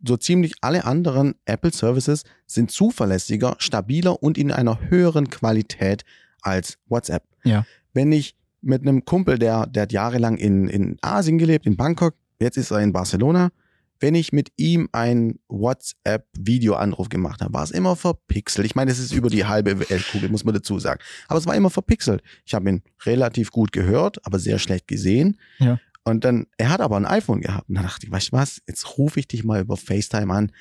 [0.06, 6.06] so ziemlich alle anderen Apple Services sind zuverlässiger, stabiler und in einer höheren Qualität
[6.42, 7.24] als WhatsApp.
[7.44, 7.66] Ja.
[7.94, 12.16] Wenn ich mit einem Kumpel, der, der hat jahrelang in, in Asien gelebt, in Bangkok,
[12.40, 13.52] jetzt ist er in Barcelona,
[14.00, 18.66] wenn ich mit ihm einen WhatsApp-Videoanruf gemacht habe, war es immer verpixelt.
[18.66, 21.02] Ich meine, es ist über die halbe Weltkugel, muss man dazu sagen.
[21.28, 22.22] Aber es war immer verpixelt.
[22.46, 25.38] Ich habe ihn relativ gut gehört, aber sehr schlecht gesehen.
[25.58, 25.80] Ja.
[26.06, 27.68] Und dann, er hat aber ein iPhone gehabt.
[27.68, 30.52] Und dann dachte ich, weißt du was, jetzt rufe ich dich mal über FaceTime an.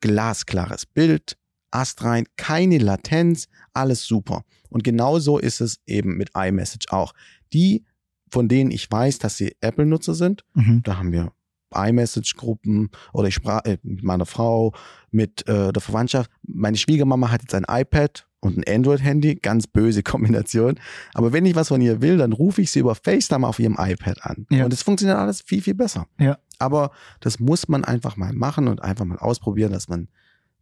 [0.00, 1.38] Glasklares Bild,
[1.76, 4.44] astrein, keine Latenz, alles super.
[4.70, 7.12] Und genauso ist es eben mit iMessage auch.
[7.52, 7.84] Die,
[8.30, 10.82] von denen ich weiß, dass sie Apple-Nutzer sind, Mhm.
[10.84, 11.32] da haben wir
[11.74, 14.72] iMessage-Gruppen oder ich sprach äh, mit meiner Frau,
[15.10, 16.30] mit äh, der Verwandtschaft.
[16.46, 20.78] Meine Schwiegermama hat jetzt ein iPad und ein Android-Handy, ganz böse Kombination.
[21.14, 23.76] Aber wenn ich was von ihr will, dann rufe ich sie über FaceTime auf ihrem
[23.78, 24.46] iPad an.
[24.50, 24.64] Ja.
[24.64, 26.06] Und es funktioniert alles viel, viel besser.
[26.18, 26.38] Ja.
[26.58, 30.08] Aber das muss man einfach mal machen und einfach mal ausprobieren, dass man,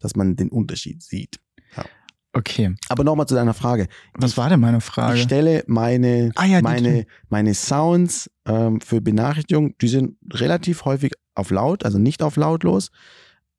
[0.04, 1.40] dass man den Unterschied sieht.
[2.34, 2.74] Okay.
[2.88, 3.86] Aber nochmal zu deiner Frage.
[4.14, 5.16] Was war denn meine Frage?
[5.16, 11.12] Ich stelle meine, Ah ja, meine, meine Sounds ähm, für Benachrichtigungen, die sind relativ häufig
[11.36, 12.90] auf laut, also nicht auf lautlos.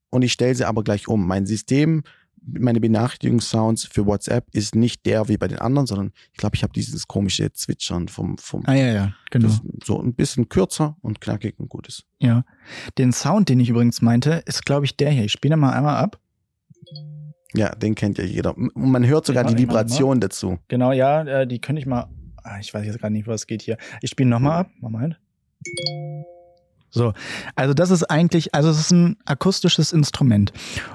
[0.10, 1.26] Und ich stelle sie aber gleich um.
[1.26, 2.04] Mein System,
[2.46, 6.64] meine Benachrichtigungssounds für WhatsApp ist nicht der wie bei den anderen, sondern ich glaube, ich
[6.64, 9.50] habe dieses komische Zwitschern vom, vom Ah ja, ja, genau.
[9.86, 12.04] so ein bisschen kürzer und knackig und gutes.
[12.20, 12.44] Ja.
[12.98, 15.24] Den Sound, den ich übrigens meinte, ist, glaube ich, der hier.
[15.24, 16.20] Ich spiele mal einmal ab.
[17.54, 18.58] Ja, den kennt ja jeder.
[18.58, 19.58] Und man hört sogar die.
[19.58, 20.60] Vibration dazu.
[20.68, 22.08] Genau, ja, äh, die könnte ich mal.
[22.44, 23.78] Ah, ich weiß jetzt gerade nicht, was geht hier.
[24.02, 24.70] Ich spiele nochmal ab.
[24.80, 25.20] Moment.
[26.92, 27.14] So,
[27.56, 30.54] also das ist eigentlich, also es ist ein akustisches Instrument.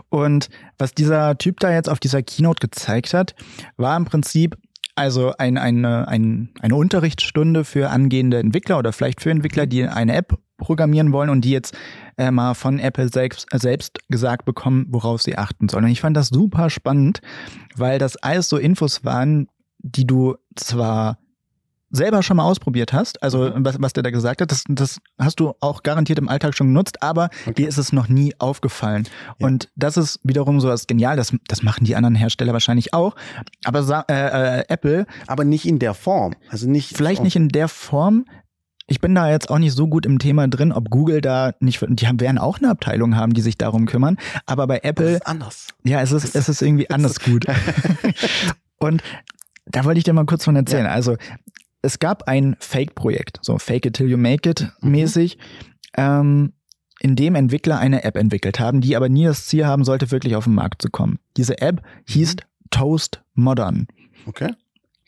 [0.09, 0.49] Und
[0.79, 3.35] was dieser Typ da jetzt auf dieser Keynote gezeigt hat,
[3.77, 4.57] war im Prinzip
[4.95, 10.15] also ein, eine, ein, eine Unterrichtsstunde für angehende Entwickler oder vielleicht für Entwickler, die eine
[10.15, 11.77] App programmieren wollen und die jetzt
[12.17, 15.85] äh, mal von Apple selbst, äh, selbst gesagt bekommen, worauf sie achten sollen.
[15.85, 17.21] Und ich fand das super spannend,
[17.77, 21.19] weil das alles so Infos waren, die du zwar
[21.91, 25.41] selber schon mal ausprobiert hast, also was, was der da gesagt hat, das, das hast
[25.41, 29.09] du auch garantiert im Alltag schon genutzt, aber dir ist es noch nie aufgefallen.
[29.39, 29.49] Ja.
[29.49, 33.17] Und das ist wiederum so was genial, das, das machen die anderen Hersteller wahrscheinlich auch,
[33.65, 36.35] aber äh, äh, Apple Aber nicht in der Form.
[36.49, 36.97] Also nicht.
[36.97, 38.25] vielleicht nicht in der Form.
[38.93, 41.81] Ich bin da jetzt auch nicht so gut im Thema drin, ob Google da nicht,
[41.89, 44.17] die haben, werden auch eine Abteilung haben, die sich darum kümmern.
[44.47, 45.69] Aber bei Das Apple, ist anders.
[45.85, 47.47] ja, es ist, es ist irgendwie anders gut.
[48.79, 49.03] Und
[49.67, 50.87] da wollte ich dir mal kurz von erzählen.
[50.87, 51.17] Also,
[51.83, 54.91] es gab ein Fake-Projekt, so Fake it till you make it Mhm.
[54.91, 55.39] mäßig,
[55.97, 56.53] ähm,
[56.99, 60.35] in dem Entwickler eine App entwickelt haben, die aber nie das Ziel haben sollte, wirklich
[60.35, 61.19] auf den Markt zu kommen.
[61.37, 62.37] Diese App hieß
[62.71, 63.87] Toast Modern,
[64.27, 64.53] Okay.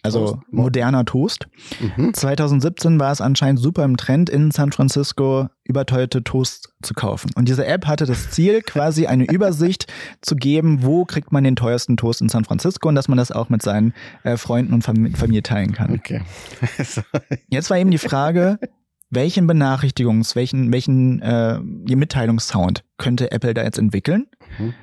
[0.03, 1.47] Also moderner Toast.
[1.97, 2.13] Mhm.
[2.13, 7.31] 2017 war es anscheinend super im Trend, in San Francisco überteuerte Toast zu kaufen.
[7.37, 9.87] Und diese App hatte das Ziel, quasi eine Übersicht
[10.21, 13.31] zu geben, wo kriegt man den teuersten Toast in San Francisco und dass man das
[13.31, 13.95] auch mit seinen
[14.25, 15.95] äh, Freunden und Fam Familie teilen kann.
[15.95, 16.23] Okay.
[17.49, 18.59] Jetzt war eben die Frage,
[19.11, 24.27] welchen Benachrichtigungs-, welchen, welchen äh, Mitteilungssound könnte Apple da jetzt entwickeln,
[24.59, 24.75] Mhm.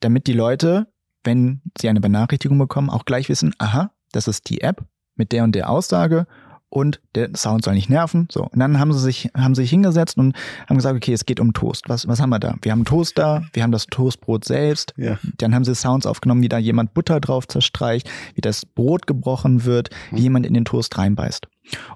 [0.00, 0.88] damit die Leute,
[1.22, 4.84] wenn sie eine Benachrichtigung bekommen, auch gleich wissen, aha, das ist die App
[5.16, 6.26] mit der und der Aussage
[6.74, 8.26] und der Sound soll nicht nerven.
[8.32, 8.48] So.
[8.48, 10.34] Und dann haben sie sich, haben sie sich hingesetzt und
[10.68, 11.84] haben gesagt, okay, es geht um Toast.
[11.88, 12.56] Was, was haben wir da?
[12.62, 14.92] Wir haben Toast da, wir haben das Toastbrot selbst.
[14.96, 15.18] Ja.
[15.38, 19.64] Dann haben sie Sounds aufgenommen, wie da jemand Butter drauf zerstreicht, wie das Brot gebrochen
[19.64, 21.46] wird, wie jemand in den Toast reinbeißt.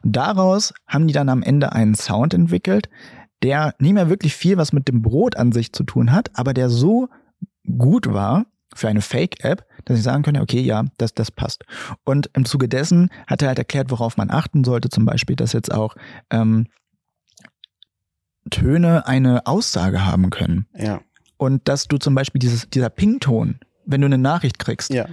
[0.03, 2.89] Und daraus haben die dann am Ende einen Sound entwickelt,
[3.43, 6.55] der nicht mehr wirklich viel was mit dem Brot an sich zu tun hat, aber
[6.55, 7.09] der so
[7.77, 8.47] gut war
[8.79, 11.64] für eine Fake-App, dass ich sagen könnte, okay, ja, das, das passt.
[12.05, 15.53] Und im Zuge dessen hat er halt erklärt, worauf man achten sollte, zum Beispiel, dass
[15.53, 15.95] jetzt auch
[16.31, 16.66] ähm,
[18.51, 20.66] Töne eine Aussage haben können.
[20.74, 21.01] Ja.
[21.37, 25.07] Und dass du zum Beispiel dieses, dieser Ping-Ton, wenn du eine Nachricht kriegst, Ja.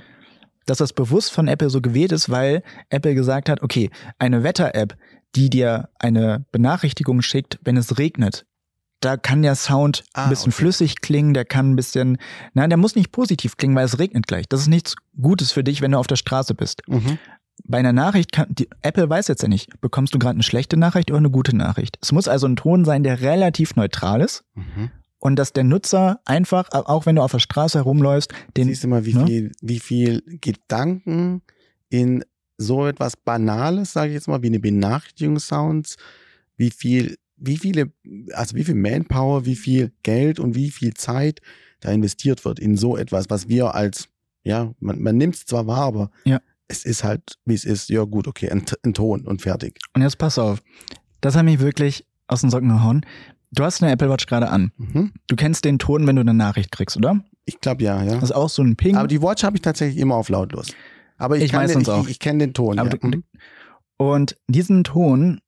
[0.66, 3.90] dass das bewusst von Apple so gewählt ist, weil Apple gesagt hat, okay,
[4.20, 4.98] eine Wetter-App,
[5.36, 8.46] die dir eine Benachrichtigung schickt, wenn es regnet,
[9.06, 10.62] da kann der Sound Ah, ein bisschen okay.
[10.64, 12.18] flüssig klingen, der kann ein bisschen,
[12.54, 14.48] nein, der muss nicht positiv klingen, weil es regnet gleich.
[14.50, 16.82] Das ist nichts Gutes für dich, wenn du auf der Straße bist.
[16.88, 17.18] Mhm.
[17.64, 20.76] Bei einer Nachricht kann, die, Apple weiß jetzt ja nicht, bekommst du gerade eine schlechte
[20.78, 21.98] Nachricht oder eine gute Nachricht.
[22.02, 24.92] Es muss also ein Ton sein, der relativ neutral ist Mhm.
[25.20, 28.88] und dass der Nutzer einfach, auch wenn du auf der Straße herumläufst, den, Siehst du
[28.90, 29.26] mal, wie ne?
[29.26, 31.42] viel, wie viel Gedanken
[31.90, 32.26] in
[32.58, 35.96] so etwas Banales, sage ich jetzt mal, wie eine Benachrichtigungssounds,
[36.58, 37.92] wie viel, wie viele,
[38.34, 41.42] also wie viel Manpower, wie viel Geld und wie viel Zeit
[41.82, 44.08] da investiert wird in so etwas, was wir als,
[44.44, 46.40] ja, man, man nimmt es zwar wahr, aber Ja.
[46.68, 49.78] es ist halt, wie es ist, ja gut, okay, ein, ein Ton und fertig.
[49.94, 50.62] Und jetzt pass auf.
[51.22, 53.06] Das hat mich wirklich aus den Socken gehauen.
[53.52, 54.72] Du hast eine Apple Watch gerade an.
[54.78, 55.12] Mhm.
[55.28, 57.24] Du kennst den Ton, wenn du eine Nachricht kriegst, oder?
[57.46, 58.16] Ich glaube ja, ja.
[58.16, 58.96] Das ist auch so ein Ping.
[58.98, 60.68] Aber die Watch habe ich tatsächlich immer auf lautlos.
[61.18, 62.78] Aber ich, Ich kann den, ich, ich kenne den Ton.
[62.78, 62.84] Ja.
[62.86, 63.24] du- Mhm.
[63.98, 65.40] Und diesen Ton,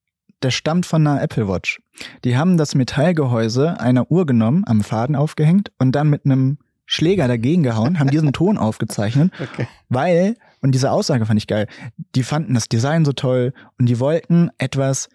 [0.44, 1.82] der stammt von einer Apple Watch.
[2.24, 7.28] Die haben das Metallgehäuse einer Uhr genommen, am Faden aufgehängt und dann mit einem Schläger
[7.28, 9.68] dagegen gehauen, haben diesen Ton aufgezeichnet, Okay.
[9.90, 11.68] weil, und diese Aussage fand ich geil,
[12.16, 15.10] die fanden das Design so toll und die wollten etwas,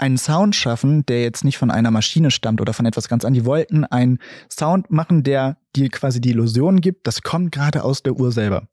[0.00, 3.32] einen Sound schaffen, der jetzt nicht von einer Maschine stammt oder von etwas ganz an.
[3.32, 8.02] Die wollten einen Sound machen, der dir quasi die Illusion gibt, das kommt gerade aus
[8.04, 8.68] der Uhr selber.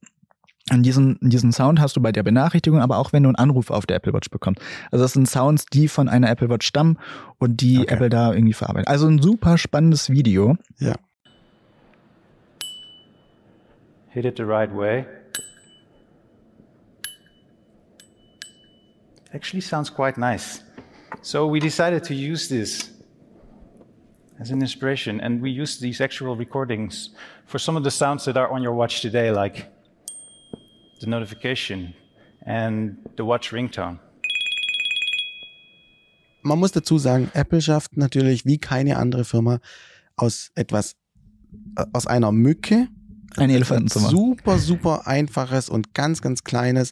[0.72, 3.70] Und diesen, diesen Sound hast du bei der Benachrichtigung, aber auch wenn du einen Anruf
[3.70, 4.62] auf der Apple Watch bekommst.
[4.92, 6.98] Also das sind Sounds, die von einer Apple Watch stammen
[7.38, 7.94] und die Okay.
[7.94, 8.88] Apple da irgendwie verarbeitet.
[8.88, 10.58] Also ein super spannendes Video.
[10.80, 10.96] Ja.
[14.10, 15.06] Hit it the right way.
[19.34, 20.64] Actually sounds quite nice.
[21.22, 22.92] So we decided to use this
[24.40, 27.14] as an inspiration, and we used these actual recordings
[27.46, 29.68] for some of the sounds that are on your watch today, like
[31.00, 31.94] the notification
[32.46, 34.00] and the watch ringtone.
[36.42, 39.60] man muss dazu sagen, Apple schafft natürlich wie keine andere Firma
[40.16, 40.96] aus etwas,
[41.76, 42.88] äh, aus einer Mücke,
[43.36, 44.12] Ein Elefanten zu machen.
[44.16, 46.92] super, super einfaches und ganz, ganz kleines,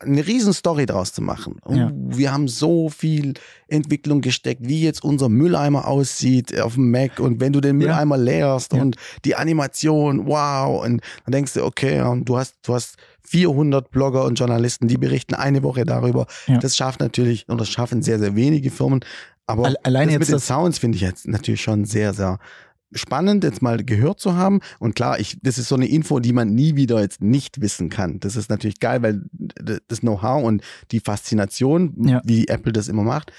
[0.00, 1.56] eine riesen Story draus zu machen.
[1.62, 1.92] Und Ja.
[1.94, 3.34] Wir haben so viel
[3.68, 7.86] Entwicklung gesteckt, wie jetzt unser Mülleimer aussieht auf dem Mac und wenn du den Ja.
[7.88, 8.80] Mülleimer leerst Ja.
[8.82, 12.96] und die Animation, wow, und dann denkst du, okay, ja, und du hast, du hast
[13.22, 16.26] 400 Blogger und Journalisten, die berichten eine Woche darüber.
[16.46, 16.58] Ja.
[16.58, 19.00] Das schafft natürlich, und das schaffen sehr, sehr wenige Firmen.
[19.46, 22.38] Aber Al- alleine das jetzt mit den Sounds finde ich jetzt natürlich schon sehr, sehr
[22.92, 24.60] spannend, jetzt mal gehört zu haben.
[24.78, 27.88] Und klar, ich, das ist so eine Info, die man nie wieder jetzt nicht wissen
[27.88, 28.20] kann.
[28.20, 29.22] Das ist natürlich geil, weil
[29.88, 32.20] das Know-how und die Faszination, Ja.
[32.24, 33.32] wie Apple das immer macht.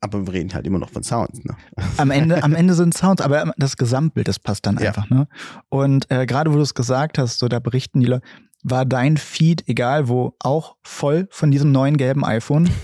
[0.00, 1.42] Aber wir reden halt immer noch von Sounds.
[1.44, 1.56] Ne?
[1.96, 4.88] Am Ende, am Ende sind Sounds, aber das Gesamtbild, das passt dann Ja.
[4.88, 5.08] einfach.
[5.10, 5.26] Ne?
[5.68, 8.24] Und äh, gerade wo du es gesagt hast, so da berichten die Leute,
[8.68, 12.68] war dein Feed, egal wo, auch voll von diesem neuen gelben iPhone?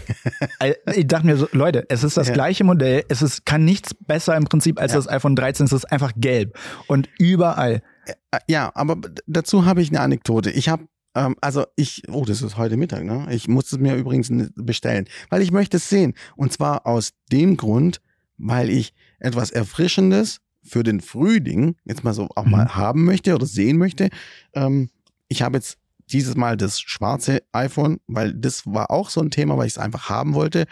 [0.95, 2.35] Ich dachte mir so, Leute, es ist das Ja.
[2.35, 4.99] gleiche Modell, es ist, kann nichts besser im Prinzip als Ja.
[4.99, 6.57] das iPhone 13, es ist einfach gelb.
[6.87, 7.83] Und überall.
[8.31, 10.51] Äh, Ja, aber d- dazu habe ich eine Anekdote.
[10.51, 10.85] Ich habe,
[11.17, 13.27] ähm, also ich, oh, das ist heute Mittag, ne?
[13.31, 16.15] Ich muss es mir übrigens bestellen, weil ich möchte es sehen.
[16.37, 18.01] Und zwar aus dem Grund,
[18.39, 22.75] weil ich etwas Erfrischendes für den Frühling jetzt mal so auch mal Mhm.
[22.77, 24.11] haben möchte oder sehen möchte.
[24.55, 24.91] Ähm,
[25.33, 25.79] ich habe jetzt
[26.13, 29.79] dieses Mal das schwarze iPhone, weil das war auch so ein Thema, weil ich es
[29.79, 30.67] einfach haben wollte.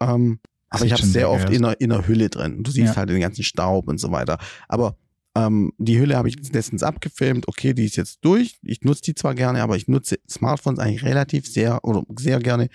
[0.00, 0.38] Ähm,
[0.68, 2.62] aber ich habe es sehr oft in der, in der Hülle drin.
[2.62, 2.96] Du siehst Ja.
[2.96, 4.38] halt den ganzen Staub und so weiter.
[4.68, 4.96] Aber
[5.36, 7.46] ähm, die Hülle habe ich letztens abgefilmt.
[7.48, 8.58] Okay, die ist jetzt durch.
[8.62, 12.68] Ich nutze die zwar gerne, aber ich nutze Smartphones eigentlich relativ sehr oder sehr gerne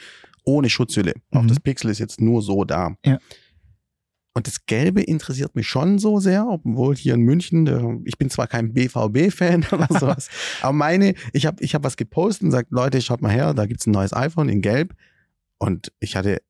[0.43, 1.13] ohne Schutzhülle.
[1.31, 1.47] Auch Mhm.
[1.49, 2.95] das Pixel ist jetzt nur so da.
[3.05, 3.19] Ja.
[4.33, 8.47] Und das Gelbe interessiert mich schon so sehr, obwohl hier in München, ich bin zwar
[8.47, 10.29] kein BVB-Fan oder sowas,
[10.61, 13.65] aber meine, ich habe ich hab was gepostet und sagt, Leute, schaut mal her, da
[13.65, 14.93] gibt's ein neues iPhone in Gelb.
[15.57, 16.41] Und ich hatte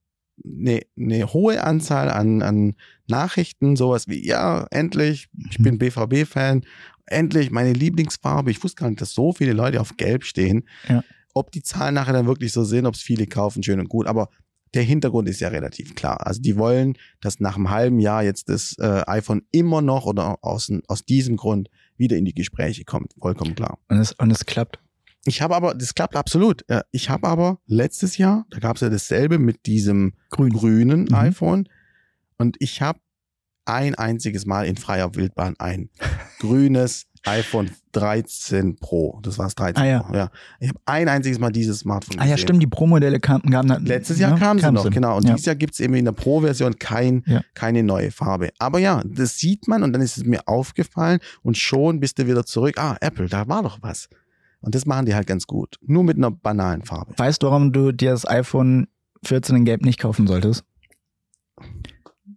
[0.46, 2.76] eine, eine hohe Anzahl an, an
[3.08, 5.64] Nachrichten, sowas wie, ja, endlich, ich Mhm.
[5.64, 6.64] bin BVB-Fan,
[7.08, 8.52] endlich meine Lieblingsfarbe.
[8.52, 10.64] Ich wusste gar nicht, dass so viele Leute auf Gelb stehen.
[10.88, 11.04] Ja.
[11.34, 14.06] Ob die Zahlen nachher dann wirklich so sind, ob es viele kaufen, schön und gut,
[14.08, 14.30] aber
[14.74, 16.26] der Hintergrund ist ja relativ klar.
[16.26, 20.40] Also die wollen, dass nach einem halben Jahr jetzt das äh, iPhone immer noch oder
[20.42, 23.14] aus, aus diesem Grund wieder in die Gespräche kommt.
[23.20, 23.80] Vollkommen klar.
[23.90, 24.80] Und es, und es klappt.
[25.26, 26.66] Ich habe aber, das klappt absolut.
[26.92, 30.52] Ich habe aber letztes Jahr, da gab es ja dasselbe mit diesem Grün.
[30.52, 31.14] grünen Mhm.
[31.14, 31.70] iPhone
[32.38, 33.00] und ich habe
[33.66, 35.90] ein einziges Mal in freier Wildbahn ein
[36.40, 39.20] grünes iPhone 13 Pro.
[39.22, 40.00] Das war das 13 Ah, ja.
[40.04, 40.14] Pro.
[40.16, 40.32] Ja.
[40.60, 42.44] Ich habe ein einziges Mal dieses Smartphone Ah ja, gesehen.
[42.48, 43.68] stimmt, die Pro-Modelle kamen, dann.
[43.86, 44.90] Letztes Jahr ja, kamen sie noch, sie.
[44.90, 45.18] genau.
[45.18, 45.34] Und ja.
[45.34, 47.42] dieses Jahr gibt's eben in der Pro-Version kein, Ja.
[47.54, 48.50] keine neue Farbe.
[48.60, 52.28] Aber ja, das sieht man und dann ist es mir aufgefallen und schon bist du
[52.28, 52.76] wieder zurück.
[52.78, 54.10] Ah, Apple, da war doch was.
[54.62, 55.78] Und das machen die halt ganz gut.
[55.82, 57.14] Nur mit einer banalen Farbe.
[57.18, 58.88] Weißt du, warum du dir das iPhone
[59.26, 60.64] 14 in Gelb nicht kaufen solltest?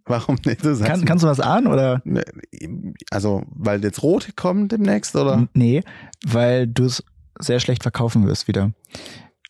[0.07, 0.63] Warum nicht?
[0.63, 2.01] Du Kann, kannst du was ahnen oder?
[2.05, 2.23] Ne,
[3.11, 5.47] Also, weil jetzt rote kommen demnächst, oder?
[5.53, 5.81] Nee,
[6.25, 7.03] weil du es
[7.39, 8.71] sehr schlecht verkaufen wirst wieder.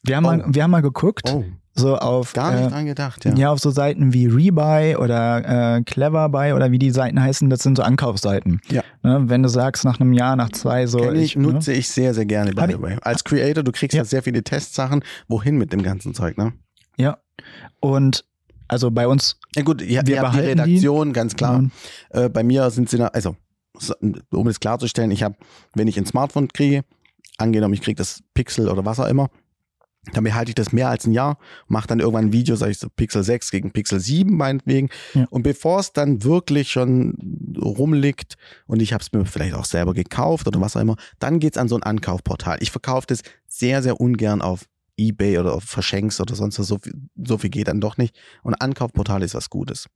[0.04, 0.30] Wir haben, Oh.
[0.30, 1.44] mal, wir haben mal geguckt, Oh,
[1.74, 3.34] so auf, gar nicht äh, dran gedacht, ja.
[3.36, 3.52] ja.
[3.52, 7.76] auf so Seiten wie Rebuy oder äh, Cleverbuy oder wie die Seiten heißen, das sind
[7.76, 8.62] so Ankaufsseiten.
[8.70, 8.82] Ja.
[9.04, 11.00] Ne, wenn du sagst, nach einem Jahr, nach zwei, so.
[11.00, 11.42] Kenn ich, ne?
[11.44, 12.98] nutze ich sehr, sehr gerne, by the way.
[13.02, 14.02] Als Creator, du kriegst ja.
[14.02, 14.06] Ja.
[14.06, 15.04] sehr viele Testsachen.
[15.28, 16.54] Wohin mit dem ganzen Zeug, ne?
[16.98, 17.18] Ja.
[17.82, 18.24] Und
[18.68, 19.38] also bei uns.
[19.56, 20.62] Ja gut, ihr, Wir ihr habt die behalten die.
[20.76, 21.60] Redaktion, ganz klar.
[21.60, 21.72] ähm,
[22.10, 23.36] Äh, bei mir sind sie, na- also
[23.78, 23.94] so,
[24.32, 25.36] um es klarzustellen, ich habe,
[25.76, 26.84] wenn ich ein Smartphone kriege,
[27.38, 29.30] angenommen, ich kriege das Pixel oder was auch immer,
[30.14, 32.78] dann behalte ich das mehr als ein Jahr, mache dann irgendwann ein Video, sage ich
[32.78, 34.90] so Pixel 6 gegen Pixel 7 meinetwegen.
[35.16, 35.26] Ja.
[35.32, 37.16] Und bevor es dann wirklich schon
[37.60, 38.36] rumliegt
[38.68, 41.58] und ich habe es mir vielleicht auch selber gekauft oder was auch immer, dann geht's
[41.58, 42.58] an so ein Ankaufportal.
[42.62, 44.66] Ich verkaufe das sehr, sehr ungern auf
[44.98, 46.68] Ebay oder auf Verschenks oder sonst was.
[46.68, 48.18] So viel, so viel geht dann doch nicht.
[48.44, 49.88] Und Ankaufportal ist was Gutes.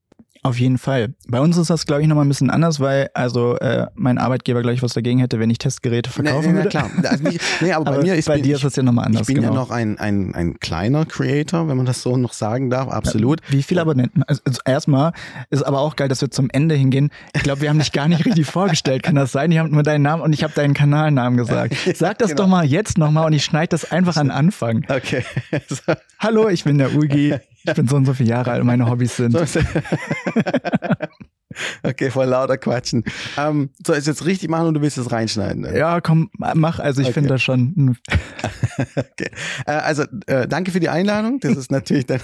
[0.41, 1.13] Auf jeden Fall.
[1.27, 4.61] Bei uns ist das, glaube ich, nochmal ein bisschen anders, weil also äh, mein Arbeitgeber
[4.61, 6.69] gleich was dagegen hätte, wenn ich Testgeräte verkaufen nee, nee, würde.
[6.69, 6.89] klar.
[7.03, 9.05] Also nicht, nee, aber, Aber bei mir ist bei bin dir ist das ja nochmal
[9.05, 9.23] anders.
[9.23, 9.49] ich bin genau.
[9.49, 13.41] ja noch ein, ein, ein kleiner Creator, wenn man das so noch sagen darf, absolut.
[13.49, 14.23] Wie viele Abonnenten?
[14.23, 15.11] Also, also erstmal
[15.49, 17.09] ist aber auch geil, dass wir zum Ende hingehen.
[17.35, 19.03] Ich glaube, wir haben dich gar nicht richtig vorgestellt.
[19.03, 19.51] Kann das sein?
[19.51, 21.75] Ich habe nur deinen Namen und ich habe deinen Kanalnamen gesagt.
[21.95, 22.43] Sag das genau.
[22.43, 24.85] doch mal jetzt nochmal und ich schneide das einfach an Anfang.
[24.87, 25.25] Okay.
[26.17, 27.35] Hallo, ich bin der Ugi.
[27.65, 29.35] Ich bin so und so viele Jahre alt und meine Hobbys sind.
[31.83, 33.03] Okay, voll lauter Quatschen.
[33.37, 35.63] Ähm, soll ich es jetzt richtig machen und du willst es reinschneiden?
[35.63, 35.77] ne?
[35.77, 36.79] Ja, komm, mach.
[36.79, 37.13] Also ich Okay.
[37.15, 37.97] finde das schon.
[38.95, 39.31] Okay.
[39.65, 41.39] Äh, also, äh, danke für die Einladung.
[41.41, 42.21] Das ist natürlich dann.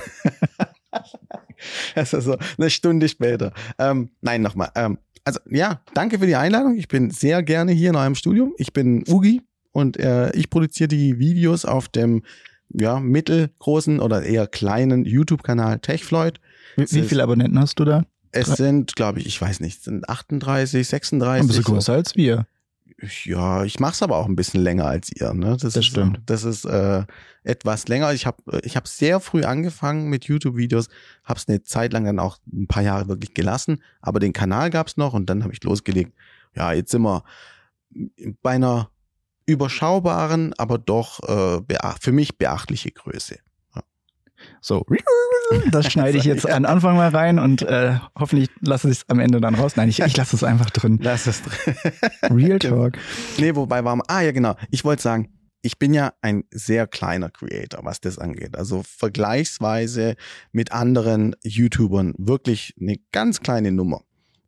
[1.96, 3.52] das ist so eine Stunde später.
[3.78, 4.70] Ähm, nein, nochmal.
[4.76, 6.78] Ähm, also, ja, danke für die Einladung.
[6.78, 8.54] Ich bin sehr gerne hier in eurem Studium.
[8.58, 9.42] Ich bin Ugi
[9.74, 12.24] und äh, ich produziere die Videos auf dem
[12.70, 16.40] ja, mittelgroßen oder eher kleinen YouTube-Kanal TechFloyd.
[16.76, 18.04] Wie, wie viele Abonnenten hast du da?
[18.32, 21.42] Es sind, glaube ich, ich weiß nicht, sind 38, 36.
[21.42, 21.72] Ein bisschen so.
[21.72, 22.46] größer als wir.
[23.24, 25.34] Ja, ich mache es aber auch ein bisschen länger als ihr.
[25.34, 25.58] Ne?
[25.60, 26.22] Das, ist, stimmt.
[26.26, 27.04] Das ist äh,
[27.44, 28.14] etwas länger.
[28.14, 30.88] Ich habe ich hab sehr früh angefangen mit YouTube-Videos,
[31.24, 34.70] habe es eine Zeit lang dann auch ein paar Jahre wirklich gelassen, aber den Kanal
[34.70, 36.14] gab es noch und dann habe ich losgelegt.
[36.56, 37.24] Ja, jetzt sind wir
[38.42, 38.90] bei einer
[39.46, 41.62] überschaubaren, aber doch äh,
[42.00, 43.38] für mich beachtliche Größe.
[44.62, 44.86] So,
[45.72, 49.20] das schneide ich jetzt an Anfang mal rein und äh, hoffentlich lasse ich es am
[49.20, 49.76] Ende dann raus.
[49.76, 51.00] Nein, ich, ich lasse es einfach drin.
[51.02, 51.76] Lass es drin.
[52.36, 52.98] Real Talk.
[53.38, 55.30] Nee, wobei war, ah ja genau, ich wollte sagen,
[55.62, 58.56] ich bin ja ein sehr kleiner Creator, was das angeht.
[58.56, 60.16] Also vergleichsweise
[60.52, 64.04] mit anderen YouTubern wirklich eine ganz kleine Nummer.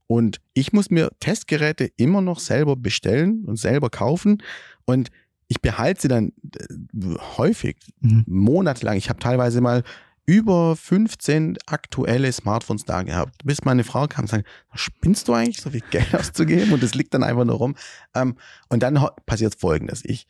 [0.07, 4.41] Und ich muss mir Testgeräte immer noch selber bestellen und selber kaufen.
[4.85, 5.09] Und
[5.49, 8.23] ich behalte sie dann äh, häufig, Mhm.
[8.27, 8.97] monatelang.
[8.97, 9.83] Ich habe teilweise mal
[10.25, 15.61] über 15 aktuelle Smartphones da gehabt, bis meine Frau kam und sagte, spinnst du eigentlich,
[15.61, 16.73] so viel Geld auszugeben?
[16.73, 17.75] Und das liegt dann einfach nur rum.
[18.13, 18.35] Ähm,
[18.69, 20.03] und dann passiert Folgendes.
[20.03, 20.27] Ich,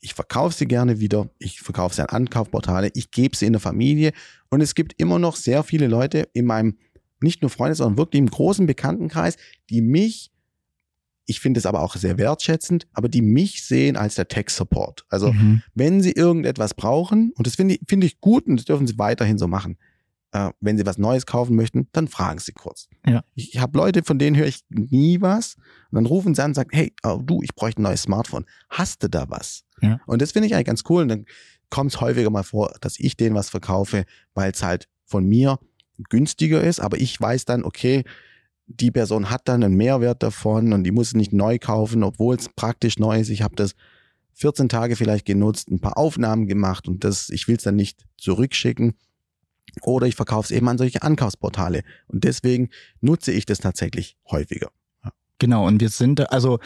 [0.00, 1.28] ich verkaufe sie gerne wieder.
[1.38, 2.90] Ich verkaufe sie an Ankaufportale.
[2.94, 4.12] Ich gebe sie in der Familie.
[4.48, 6.76] Und es gibt immer noch sehr viele Leute in meinem,
[7.22, 9.36] nicht nur Freunde, sondern wirklich im großen Bekanntenkreis,
[9.70, 10.30] die mich,
[11.26, 15.04] ich finde es aber auch sehr wertschätzend, aber die mich sehen als der Tech-Support.
[15.08, 15.62] Also Mhm.
[15.74, 18.98] wenn Sie irgendetwas brauchen, und das finde ich, finde ich gut und das dürfen Sie
[18.98, 19.78] weiterhin so machen,
[20.32, 22.88] äh, wenn Sie was Neues kaufen möchten, dann fragen Sie kurz.
[23.06, 23.22] Ja.
[23.34, 25.56] Ich habe Leute, von denen höre ich nie was
[25.90, 28.46] und dann rufen sie an und sagen, hey, oh, du, ich bräuchte ein neues Smartphone.
[28.70, 29.64] Hast du da was?
[29.80, 30.00] Ja.
[30.06, 31.26] Und das finde ich eigentlich ganz cool und dann
[31.70, 34.04] kommt es häufiger mal vor, dass ich denen was verkaufe,
[34.34, 35.58] weil es halt von mir
[36.08, 38.04] günstiger ist, aber ich weiß dann, okay,
[38.66, 42.36] die Person hat dann einen Mehrwert davon und die muss es nicht neu kaufen, obwohl
[42.36, 43.28] es praktisch neu ist.
[43.28, 43.74] Ich habe das
[44.34, 48.04] 14 Tage vielleicht genutzt, ein paar Aufnahmen gemacht und das, ich will es dann nicht
[48.16, 48.94] zurückschicken.
[49.82, 51.82] Oder ich verkaufe es eben an solche Ankaufsportale.
[52.08, 52.68] Und deswegen
[53.00, 54.70] nutze ich das tatsächlich häufiger.
[55.38, 56.58] Genau, und wir sind, also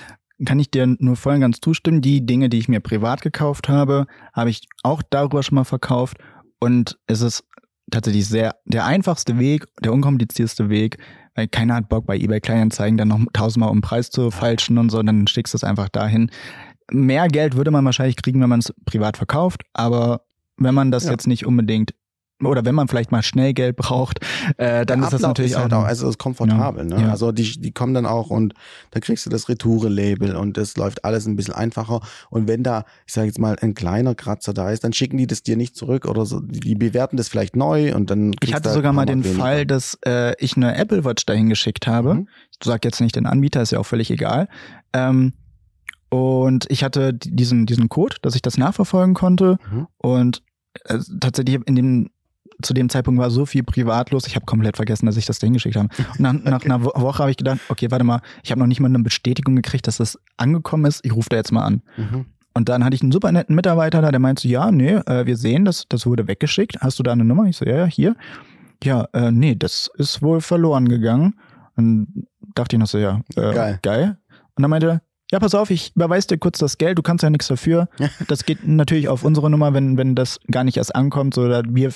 [0.44, 2.02] kann ich dir nur voll und ganz zustimmen.
[2.02, 6.18] Die Dinge, die ich mir privat gekauft habe, habe ich auch darüber schon mal verkauft.
[6.58, 7.44] Und es ist
[7.90, 10.98] tatsächlich sehr der einfachste Weg, der unkomplizierteste Weg,
[11.34, 14.78] weil keiner hat Bock bei eBay Kleinanzeigen dann noch tausendmal um den Preis zu falschen
[14.78, 16.30] und so, dann schickst du es einfach dahin.
[16.90, 20.22] Mehr Geld würde man wahrscheinlich kriegen, wenn man es privat verkauft, aber
[20.56, 21.10] wenn man das Ja.
[21.12, 21.94] jetzt nicht unbedingt
[22.44, 24.20] oder wenn man vielleicht mal schnell Geld braucht,
[24.58, 26.88] äh, dann Der ist das Ablauf natürlich ist halt auch, auch, also es ist komfortabel.
[26.90, 27.02] Ja, Ne?
[27.04, 27.10] ja.
[27.10, 28.52] Also die, die kommen dann auch und
[28.90, 32.00] da kriegst du das Retoure-Label und das läuft alles ein bisschen einfacher.
[32.28, 35.26] Und wenn da, ich sage jetzt mal, ein kleiner Kratzer da ist, dann schicken die
[35.26, 36.40] das dir nicht zurück oder so.
[36.40, 39.40] Die, bewerten das vielleicht neu und dann Ich hatte sogar mal den weniger.
[39.40, 42.14] Fall, dass äh, ich eine Apple Watch dahin geschickt habe.
[42.14, 42.28] Mhm.
[42.52, 44.48] Ich sag jetzt nicht den Anbieter, ist ja auch völlig egal.
[44.92, 45.32] Ähm,
[46.10, 49.58] und ich hatte diesen, diesen Code, dass ich das nachverfolgen konnte.
[49.72, 49.86] Mhm.
[49.96, 50.42] Und
[50.84, 52.10] äh, tatsächlich in dem
[52.62, 55.38] zu dem Zeitpunkt war so viel privat los, ich habe komplett vergessen, dass ich das
[55.38, 55.88] dahin geschickt habe.
[56.18, 58.66] Und nach, nach einer Wo- Woche habe ich gedacht, okay, warte mal, ich habe noch
[58.66, 61.04] nicht mal eine Bestätigung gekriegt, dass das angekommen ist.
[61.04, 61.82] Ich rufe da jetzt mal an.
[61.96, 62.26] Mhm.
[62.54, 65.36] Und dann hatte ich einen super netten Mitarbeiter da, der meinte, ja, nee, äh, wir
[65.36, 66.78] sehen, das, das wurde weggeschickt.
[66.80, 67.44] Hast du da eine Nummer?
[67.44, 68.16] Ich so, ja, ja, hier.
[68.82, 71.34] Ja, äh, nee, das ist wohl verloren gegangen.
[71.76, 73.78] Und dachte ich noch so, ja, äh, Geil.
[73.82, 74.16] geil.
[74.54, 75.02] Und dann meinte er,
[75.32, 77.88] ja, pass auf, ich überweise dir kurz das Geld, du kannst ja nichts dafür.
[78.28, 81.34] Das geht natürlich auf unsere Nummer, wenn, wenn das gar nicht erst ankommt.
[81.34, 81.92] So, oder wir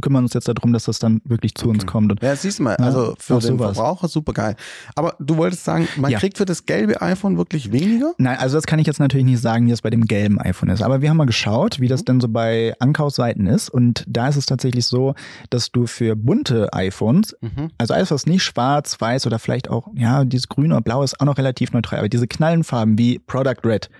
[0.00, 1.92] kümmern uns jetzt darum, dass das dann wirklich zu uns Okay.
[1.92, 2.12] kommt.
[2.12, 3.76] Und Ja, siehst du mal, also für den sowas.
[3.76, 4.56] Verbraucher super geil.
[4.94, 6.18] Aber du wolltest sagen, man Ja.
[6.18, 8.12] kriegt für das gelbe iPhone wirklich weniger?
[8.18, 10.68] Nein, also das kann ich jetzt natürlich nicht sagen, wie es bei dem gelben iPhone
[10.70, 10.82] ist.
[10.82, 13.68] Aber wir haben mal geschaut, wie das denn so bei Ankaufsseiten ist.
[13.68, 15.14] Und da ist es tatsächlich so,
[15.50, 17.70] dass du für bunte iPhones, Mhm.
[17.78, 21.20] also alles, was nicht schwarz, weiß oder vielleicht auch, ja, dieses grün oder blau ist
[21.20, 21.98] auch noch relativ neutral.
[22.00, 22.26] Aber diese
[22.66, 23.90] Knallenfarben wie Product Red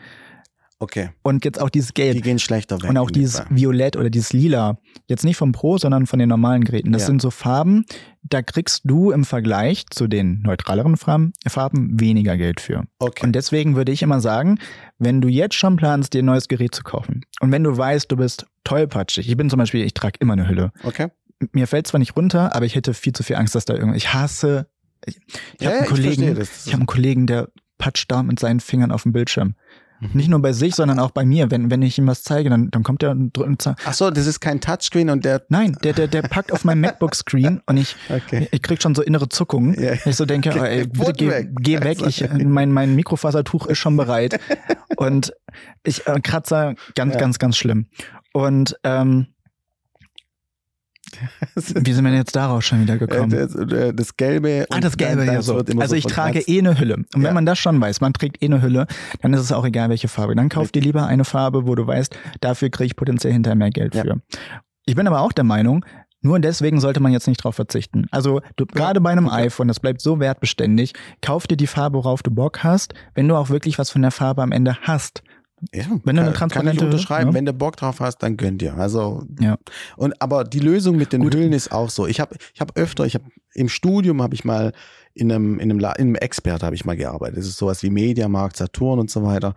[0.79, 2.91] Okay, und jetzt auch dieses Gelb die gehen schlechter weg.
[2.91, 3.47] und auch dieses Fall.
[3.49, 4.77] Violett oder dieses Lila.
[5.07, 6.93] Jetzt nicht vom Pro, sondern von den normalen Geräten.
[6.93, 7.07] Das Ja.
[7.07, 7.87] sind so Farben,
[8.23, 12.85] da kriegst du im Vergleich zu den neutraleren Farben, Farben weniger Geld für.
[12.99, 13.25] Okay.
[13.25, 14.59] Und deswegen würde ich immer sagen,
[14.99, 18.12] wenn du jetzt schon planst, dir ein neues Gerät zu kaufen und wenn du weißt,
[18.12, 20.73] du bist tollpatschig, ich bin zum Beispiel, ich trage immer eine Hülle.
[20.83, 21.09] okay.
[21.53, 23.97] Mir fällt zwar nicht runter, aber ich hätte viel zu viel Angst, dass da irgendwas.
[23.99, 24.69] Ich hasse.
[25.07, 25.17] Ich,
[25.59, 27.49] ich Ja, habe einen Kollegen, ich habe einen Kollegen, der
[27.79, 29.55] patscht da mit seinen Fingern auf dem Bildschirm.
[30.01, 30.11] Mhm.
[30.12, 31.51] Nicht nur bei sich, sondern auch bei mir.
[31.51, 33.95] Wenn, wenn ich ihm was zeige, dann, dann kommt er und drückt und sagt, Ach
[33.95, 35.43] so, das ist kein Touchscreen und der.
[35.49, 38.47] Nein, der, der, der packt auf meinem MacBook-Screen und ich, Okay.
[38.51, 39.81] ich krieg schon so innere Zuckungen.
[39.83, 39.95] Ja.
[40.05, 41.49] Ich so denke, Geh- oh, ey, bitte geh, weg.
[41.61, 44.39] geh weg, ich, mein, mein Mikrofasertuch ist schon bereit.
[44.97, 45.33] Und
[45.83, 47.20] ich äh, Kratzer, ganz, Ja.
[47.20, 47.87] ganz, ganz schlimm.
[48.35, 49.29] Und ähm,
[51.54, 53.30] wie sind wir denn jetzt daraus schon wieder Äh, gekommen?
[53.30, 54.66] das, äh, das Gelbe.
[54.70, 55.57] Ah, das Gelbe dann, ja so.
[55.57, 56.96] Also so ich trage eh eine Hülle.
[56.96, 57.32] Und wenn Ja.
[57.32, 58.86] man das schon weiß, man trägt eh eine Hülle,
[59.22, 60.34] dann ist es auch egal, welche Farbe.
[60.34, 63.70] Dann kauf dir lieber eine Farbe, wo du weißt, dafür kriege ich potenziell hinterher mehr
[63.70, 64.02] Geld Ja.
[64.02, 64.20] für.
[64.84, 65.84] Ich bin aber auch der Meinung,
[66.22, 68.07] nur deswegen sollte man jetzt nicht drauf verzichten.
[68.11, 70.92] Also du, gerade bei einem iPhone, das bleibt so wertbeständig,
[71.22, 74.11] kauf dir die Farbe, worauf du Bock hast, wenn du auch wirklich was von der
[74.11, 75.22] Farbe am Ende hast.
[75.75, 77.35] Ja, Wenn du eine kann- kann transparente ich unterschreiben, ja.
[77.35, 78.75] wenn du Bock drauf hast, dann gönn dir.
[78.77, 79.57] Also Ja.
[79.97, 81.35] und aber die Lösung mit den Gut.
[81.35, 82.07] Hüllen ist auch so.
[82.07, 84.73] Ich habe ich habe öfter, ich habe im Studium habe ich mal
[85.14, 87.39] in einem in einem, La- in einem Expert habe ich mal gearbeitet.
[87.39, 89.55] Das ist sowas wie Mediamarkt, Saturn und so weiter.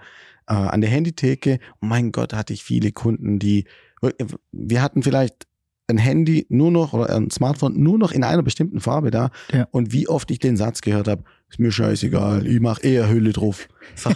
[0.48, 1.60] Äh, an der Handytheke.
[1.82, 3.66] Mein Gott, hatte ich viele Kunden, die
[4.54, 5.48] wir hatten vielleicht
[5.90, 9.32] ein Handy nur noch oder ein Smartphone nur noch in einer bestimmten Farbe da.
[9.52, 9.68] Ja.
[9.72, 13.34] Und wie oft ich den Satz gehört habe, ist mir scheißegal, ich mache eher Hülle
[13.34, 13.68] drauf.
[13.96, 14.12] So.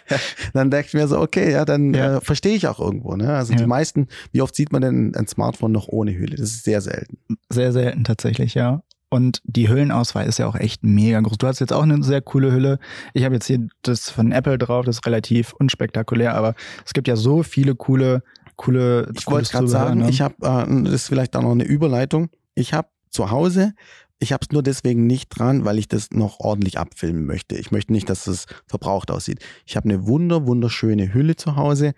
[0.52, 2.18] dann denke ich mir so, okay, ja, dann Ja.
[2.18, 3.16] Äh, verstehe ich auch irgendwo.
[3.16, 3.32] Ne?
[3.34, 3.58] Also Ja.
[3.60, 6.36] die meisten, wie oft sieht man denn ein Smartphone noch ohne Hülle?
[6.36, 7.18] Das ist sehr selten.
[7.48, 8.82] Sehr selten tatsächlich, ja.
[9.08, 11.38] Und die Hüllenauswahl ist ja auch echt mega groß.
[11.38, 12.80] Du hast jetzt auch eine sehr coole Hülle.
[13.12, 16.54] Ich habe jetzt hier das von Apple drauf, das ist relativ unspektakulär, aber
[16.84, 18.24] es gibt ja so viele coole,
[18.56, 19.10] coole.
[19.14, 20.10] Ich wollte gerade sagen, ne?
[20.10, 22.30] ich habe, äh, das ist vielleicht auch noch eine Überleitung.
[22.54, 23.74] Ich habe zu Hause,
[24.18, 27.56] ich habe es nur deswegen nicht dran, weil ich das noch ordentlich abfilmen möchte.
[27.56, 29.40] Ich möchte nicht, dass es verbraucht aussieht.
[29.66, 31.94] Ich habe eine wunder, wunderschöne Hülle zu Hause,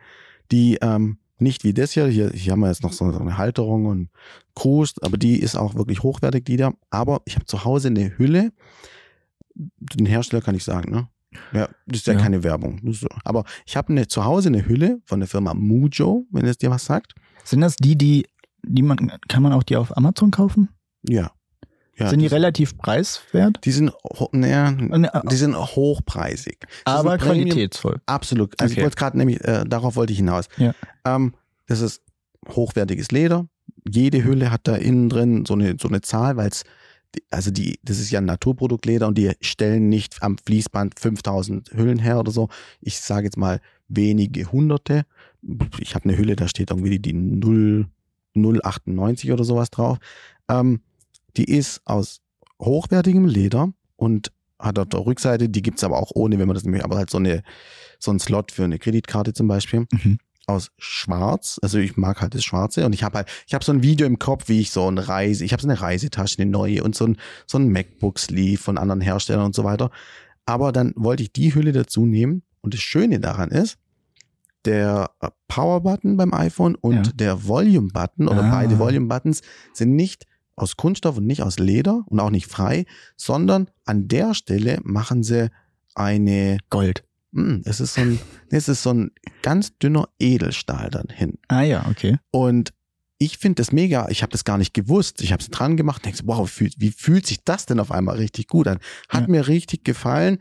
[0.50, 3.86] die ähm, nicht wie das hier, hier, hier haben wir jetzt noch so eine Halterung
[3.86, 4.08] und
[4.54, 6.72] Gruß, aber die ist auch wirklich hochwertig, die da.
[6.90, 8.52] Aber ich habe zu Hause eine Hülle,
[9.54, 11.08] den Hersteller kann ich sagen, ne?
[11.52, 12.20] Ja, das ist ja, Ja.
[12.20, 12.80] keine Werbung.
[12.92, 13.06] So.
[13.24, 16.70] Aber ich habe eine, zu Hause eine Hülle von der Firma Mujo, wenn es dir
[16.70, 17.14] was sagt.
[17.44, 18.26] Sind das die, die,
[18.62, 20.68] die man, kann man auch die auf Amazon kaufen?
[21.02, 21.30] Ja.
[21.96, 23.58] ja Sind die die, relativ preiswert?
[23.64, 23.92] die sind,
[24.32, 26.58] naja, die sind hochpreisig.
[26.84, 28.00] Das aber ein Premium- qualitätsvoll.
[28.06, 28.54] Absolut.
[28.60, 28.80] Also Okay.
[28.80, 30.46] ich wollte gerade nämlich, äh, darauf wollte ich hinaus.
[30.56, 30.74] Ja.
[31.04, 31.34] Ähm,
[31.68, 32.02] das ist
[32.48, 33.46] hochwertiges Leder.
[33.88, 36.64] Jede Hülle hat da innen drin so eine, so eine Zahl, weil es,
[37.30, 41.98] also die, das ist ja ein Naturproduktleder und die stellen nicht am Fließband 5000 Hüllen
[41.98, 42.48] her oder so.
[42.80, 45.04] Ich sage jetzt mal wenige Hunderte.
[45.78, 47.86] Ich habe eine Hülle, da steht irgendwie die 0,
[48.34, 49.98] 098 oder sowas drauf.
[50.48, 50.80] Ähm,
[51.36, 52.20] die ist aus
[52.60, 56.64] hochwertigem Leder und hat auf der Rückseite, die gibt's aber auch ohne, wenn man das
[56.64, 57.42] nämlich, aber halt so eine,
[57.98, 59.86] so ein Slot für eine Kreditkarte zum Beispiel.
[59.92, 60.18] Mhm.
[60.48, 63.72] Aus Schwarz, also ich mag halt das Schwarze und ich habe halt, ich habe so
[63.72, 66.48] ein Video im Kopf, wie ich so eine Reise, ich habe so eine Reisetasche, eine
[66.50, 67.16] neue und so ein,
[67.46, 69.90] so ein MacBook-Sleeve von anderen Herstellern und so weiter.
[70.44, 73.76] Aber dann wollte ich die Hülle dazu nehmen und das Schöne daran ist,
[74.64, 75.10] der
[75.48, 77.12] Power-Button beim iPhone und Ja.
[77.12, 78.50] der Volume-Button oder Ah.
[78.50, 79.42] beide Volume-Buttons
[79.72, 82.86] sind nicht aus Kunststoff und nicht aus Leder und auch nicht frei,
[83.16, 85.50] sondern an der Stelle machen sie
[85.94, 87.02] eine, Gold.
[87.36, 88.18] Mm, es ist so ein,
[88.50, 89.10] es ist so ein
[89.42, 91.38] ganz dünner Edelstahl dann hin.
[91.48, 92.18] Ah ja, okay.
[92.30, 92.72] Und
[93.18, 95.22] ich finde das mega, ich habe das gar nicht gewusst.
[95.22, 97.90] Ich habe es dran gemacht, denkst, wow, wie fühlt, wie fühlt sich das denn auf
[97.90, 98.78] einmal richtig gut an?
[99.08, 99.28] Hat Ja.
[99.28, 100.38] mir richtig gefallen.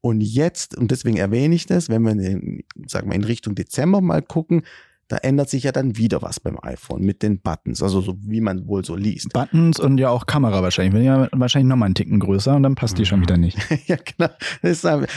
[0.00, 4.00] Und jetzt, und deswegen erwähne ich das, wenn wir in, sagen wir, in Richtung Dezember
[4.00, 4.62] mal gucken,
[5.08, 8.40] da ändert sich ja dann wieder was beim iPhone mit den Buttons, also so wie
[8.40, 9.32] man wohl so liest.
[9.32, 10.94] Buttons und ja auch Kamera wahrscheinlich.
[10.94, 13.58] Wenn ja wahrscheinlich nochmal einen Ticken größer und dann passt die schon wieder nicht.
[13.86, 14.28] ja, genau.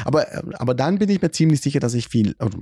[0.06, 2.60] Aber, aber dann bin ich mir ziemlich sicher, dass ich viel, also,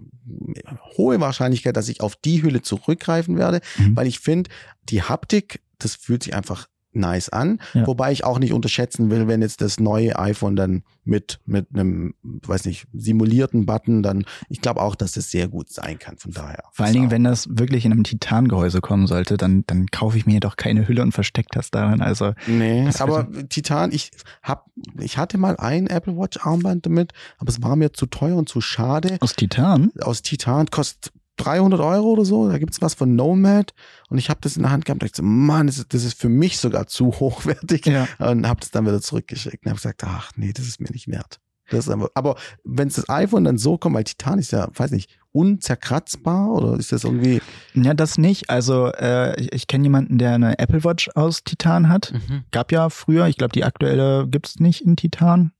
[0.98, 3.96] hohe Wahrscheinlichkeit, dass ich auf die Hülle zurückgreifen werde, Mhm.
[3.96, 4.50] weil ich finde,
[4.90, 7.60] die Haptik, das fühlt sich einfach nice an.
[7.74, 7.86] Ja.
[7.88, 12.14] Wobei ich auch nicht unterschätzen will, wenn jetzt das neue iPhone dann mit, mit einem,
[12.24, 16.18] weiß nicht, simulierten Button, dann, ich glaube auch, dass das sehr gut sein kann.
[16.18, 16.64] Von daher.
[16.72, 20.26] Vor allen Dingen, wenn das wirklich in einem Titangehäuse kommen sollte, dann, dann kaufe ich
[20.26, 22.02] mir doch keine Hülle und verstecke das darin.
[22.02, 24.12] Also Nee, aber Titan, ich
[24.44, 24.70] hab,
[25.00, 28.50] ich hatte mal ein Apple Watch Armband damit, aber es war mir zu teuer und
[28.50, 29.18] zu schade.
[29.20, 29.92] aus Titan?
[30.02, 32.50] aus Titan, kostet 300 Euro oder so.
[32.50, 33.74] Da gibt's was von Nomad
[34.10, 35.02] und ich habe das in der Hand gehabt.
[35.02, 37.86] Und ich so, Mann, das ist, das ist für mich sogar zu hochwertig.
[37.86, 38.08] Ja.
[38.20, 41.08] Und habe das dann wieder zurückgeschickt und habe gesagt, ach nee, das ist mir nicht
[41.08, 41.40] wert.
[41.70, 44.92] Das ist aber, aber wenn das iPhone dann so kommt, weil Titan ist ja, weiß
[44.92, 47.42] nicht, unzerkratzbar oder ist das irgendwie?
[47.76, 48.50] Ja, das nicht.
[48.50, 52.12] Also äh, ich, ich kenne jemanden, der eine Apple Watch aus Titan hat.
[52.52, 55.52] Gab ja früher, ich glaube, die aktuelle gibt's nicht in Titan.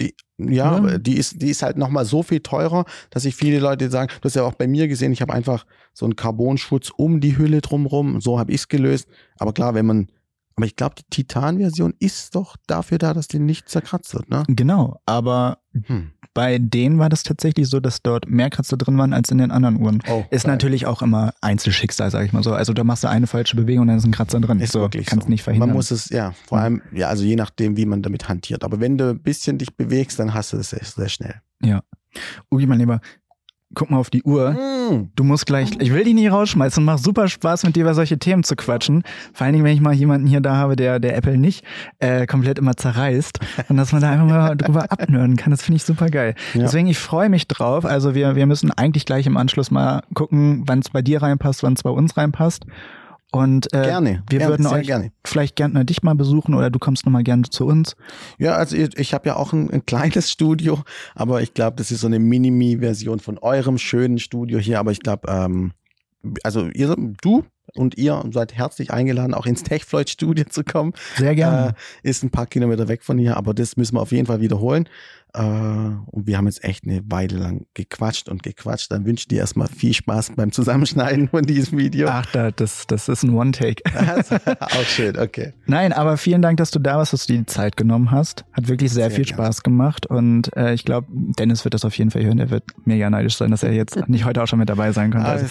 [0.00, 0.70] Ja, Ja.
[0.72, 4.10] aber die ist, die ist halt nochmal so viel teurer, dass sich viele Leute sagen,
[4.20, 7.38] du hast ja auch bei mir gesehen, ich habe einfach so einen Carbonschutz um die
[7.38, 9.08] Hülle drumrum, so habe ich es gelöst.
[9.38, 10.08] Aber klar, wenn man,
[10.56, 14.44] aber ich glaube, die Titan-Version ist doch dafür da, dass die nicht zerkratzt wird, ne?
[14.48, 16.12] Genau, aber Hm.
[16.36, 19.50] Bei denen war das tatsächlich so, dass dort mehr Kratzer drin waren als in den
[19.50, 20.02] anderen Uhren.
[20.06, 20.52] Oh, Ist geil.
[20.52, 22.52] natürlich auch immer Einzelschicksal, sag ich mal so.
[22.52, 24.60] Also da machst du eine falsche Bewegung und dann ist ein Kratzer drin.
[24.60, 25.30] Ist so, wirklich kannst so.
[25.30, 25.70] nicht verhindern.
[25.70, 26.64] Man muss es, ja, vor Ja.
[26.64, 28.62] allem, ja, also je nachdem, wie man damit hantiert.
[28.64, 31.40] Aber wenn du ein bisschen dich bewegst, dann hast du es sehr, sehr schnell.
[32.52, 33.00] Ugi, mein Lieber,
[33.74, 34.52] guck mal auf die Uhr.
[34.52, 35.10] Mm.
[35.16, 38.18] Du musst gleich, ich will dich nicht rausschmeißen, macht super Spaß mit dir über solche
[38.18, 39.02] Themen zu quatschen.
[39.32, 41.64] Vor allen Dingen, wenn ich mal jemanden hier da habe, der, der Apple nicht
[41.98, 45.76] äh, komplett immer zerreißt und dass man da einfach mal drüber abnörden kann, das finde
[45.76, 46.34] ich super geil.
[46.54, 46.62] Ja.
[46.62, 47.84] Deswegen, ich freue mich drauf.
[47.84, 51.62] Also wir, wir müssen eigentlich gleich im Anschluss mal gucken, wann es bei dir reinpasst,
[51.62, 52.66] wann es bei uns reinpasst.
[53.36, 54.22] Und äh, Gerne.
[54.30, 55.12] wir gerne, würden euch gerne.
[55.24, 57.94] vielleicht gerne dich mal besuchen oder du kommst nochmal gerne zu uns.
[58.38, 60.82] Ja, also ich, ich habe ja auch ein, ein kleines Studio,
[61.14, 64.80] aber ich glaube, das ist so eine Minimi-Version von eurem schönen Studio hier.
[64.80, 65.72] Aber ich glaube, ähm,
[66.42, 70.92] also ihr, du und ihr seid herzlich eingeladen, auch ins TechFloyd-Studio zu kommen.
[71.16, 71.74] Sehr gerne.
[72.02, 74.40] Äh, ist ein paar Kilometer weg von hier, aber das müssen wir auf jeden Fall
[74.40, 74.88] wiederholen.
[75.36, 78.90] Äh, und wir haben jetzt echt eine Weile lang gequatscht und gequatscht.
[78.90, 82.08] Dann wünsche ich dir erstmal viel Spaß beim Zusammenschneiden von diesem Video.
[82.08, 83.82] Ach, da, das, das ist ein One-Take.
[84.60, 85.52] auch schön, okay.
[85.66, 88.44] Nein, aber vielen Dank, dass du da warst, dass du dir die Zeit genommen hast.
[88.52, 89.42] Hat wirklich sehr, Sehr viel gerne.
[89.42, 92.38] Spaß gemacht und äh, ich glaube, Dennis wird das auf jeden Fall hören.
[92.38, 95.10] Er wird mega neidisch sein, dass er jetzt nicht heute auch schon mit dabei sein
[95.10, 95.28] konnte.
[95.28, 95.46] Also,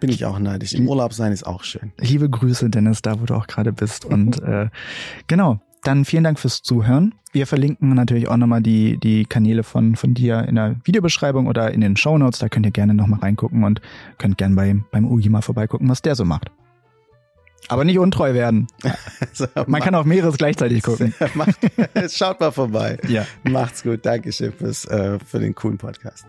[0.00, 0.74] bin ich auch neidisch.
[0.74, 1.92] Im Urlaub sein ist auch schön.
[1.98, 4.04] liebe Grüße, Dennis, da wo du auch gerade bist.
[4.04, 4.68] Und äh,
[5.26, 7.14] genau, dann vielen Dank fürs Zuhören.
[7.32, 11.72] Wir verlinken natürlich auch nochmal die, die Kanäle von, von dir in der Videobeschreibung oder
[11.72, 12.38] in den Shownotes.
[12.38, 13.80] Da könnt ihr gerne nochmal reingucken und
[14.18, 16.50] könnt gerne bei, beim Ugi mal vorbeigucken, was der so macht.
[17.68, 18.66] Aber nicht untreu werden.
[19.66, 21.14] Man kann auch mehreres gleichzeitig gucken.
[21.34, 21.56] Macht,
[22.10, 22.98] schaut mal vorbei.
[23.08, 23.26] Ja.
[23.42, 24.04] Macht's gut.
[24.04, 26.26] Dankeschön fürs, äh, für den coolen Podcast.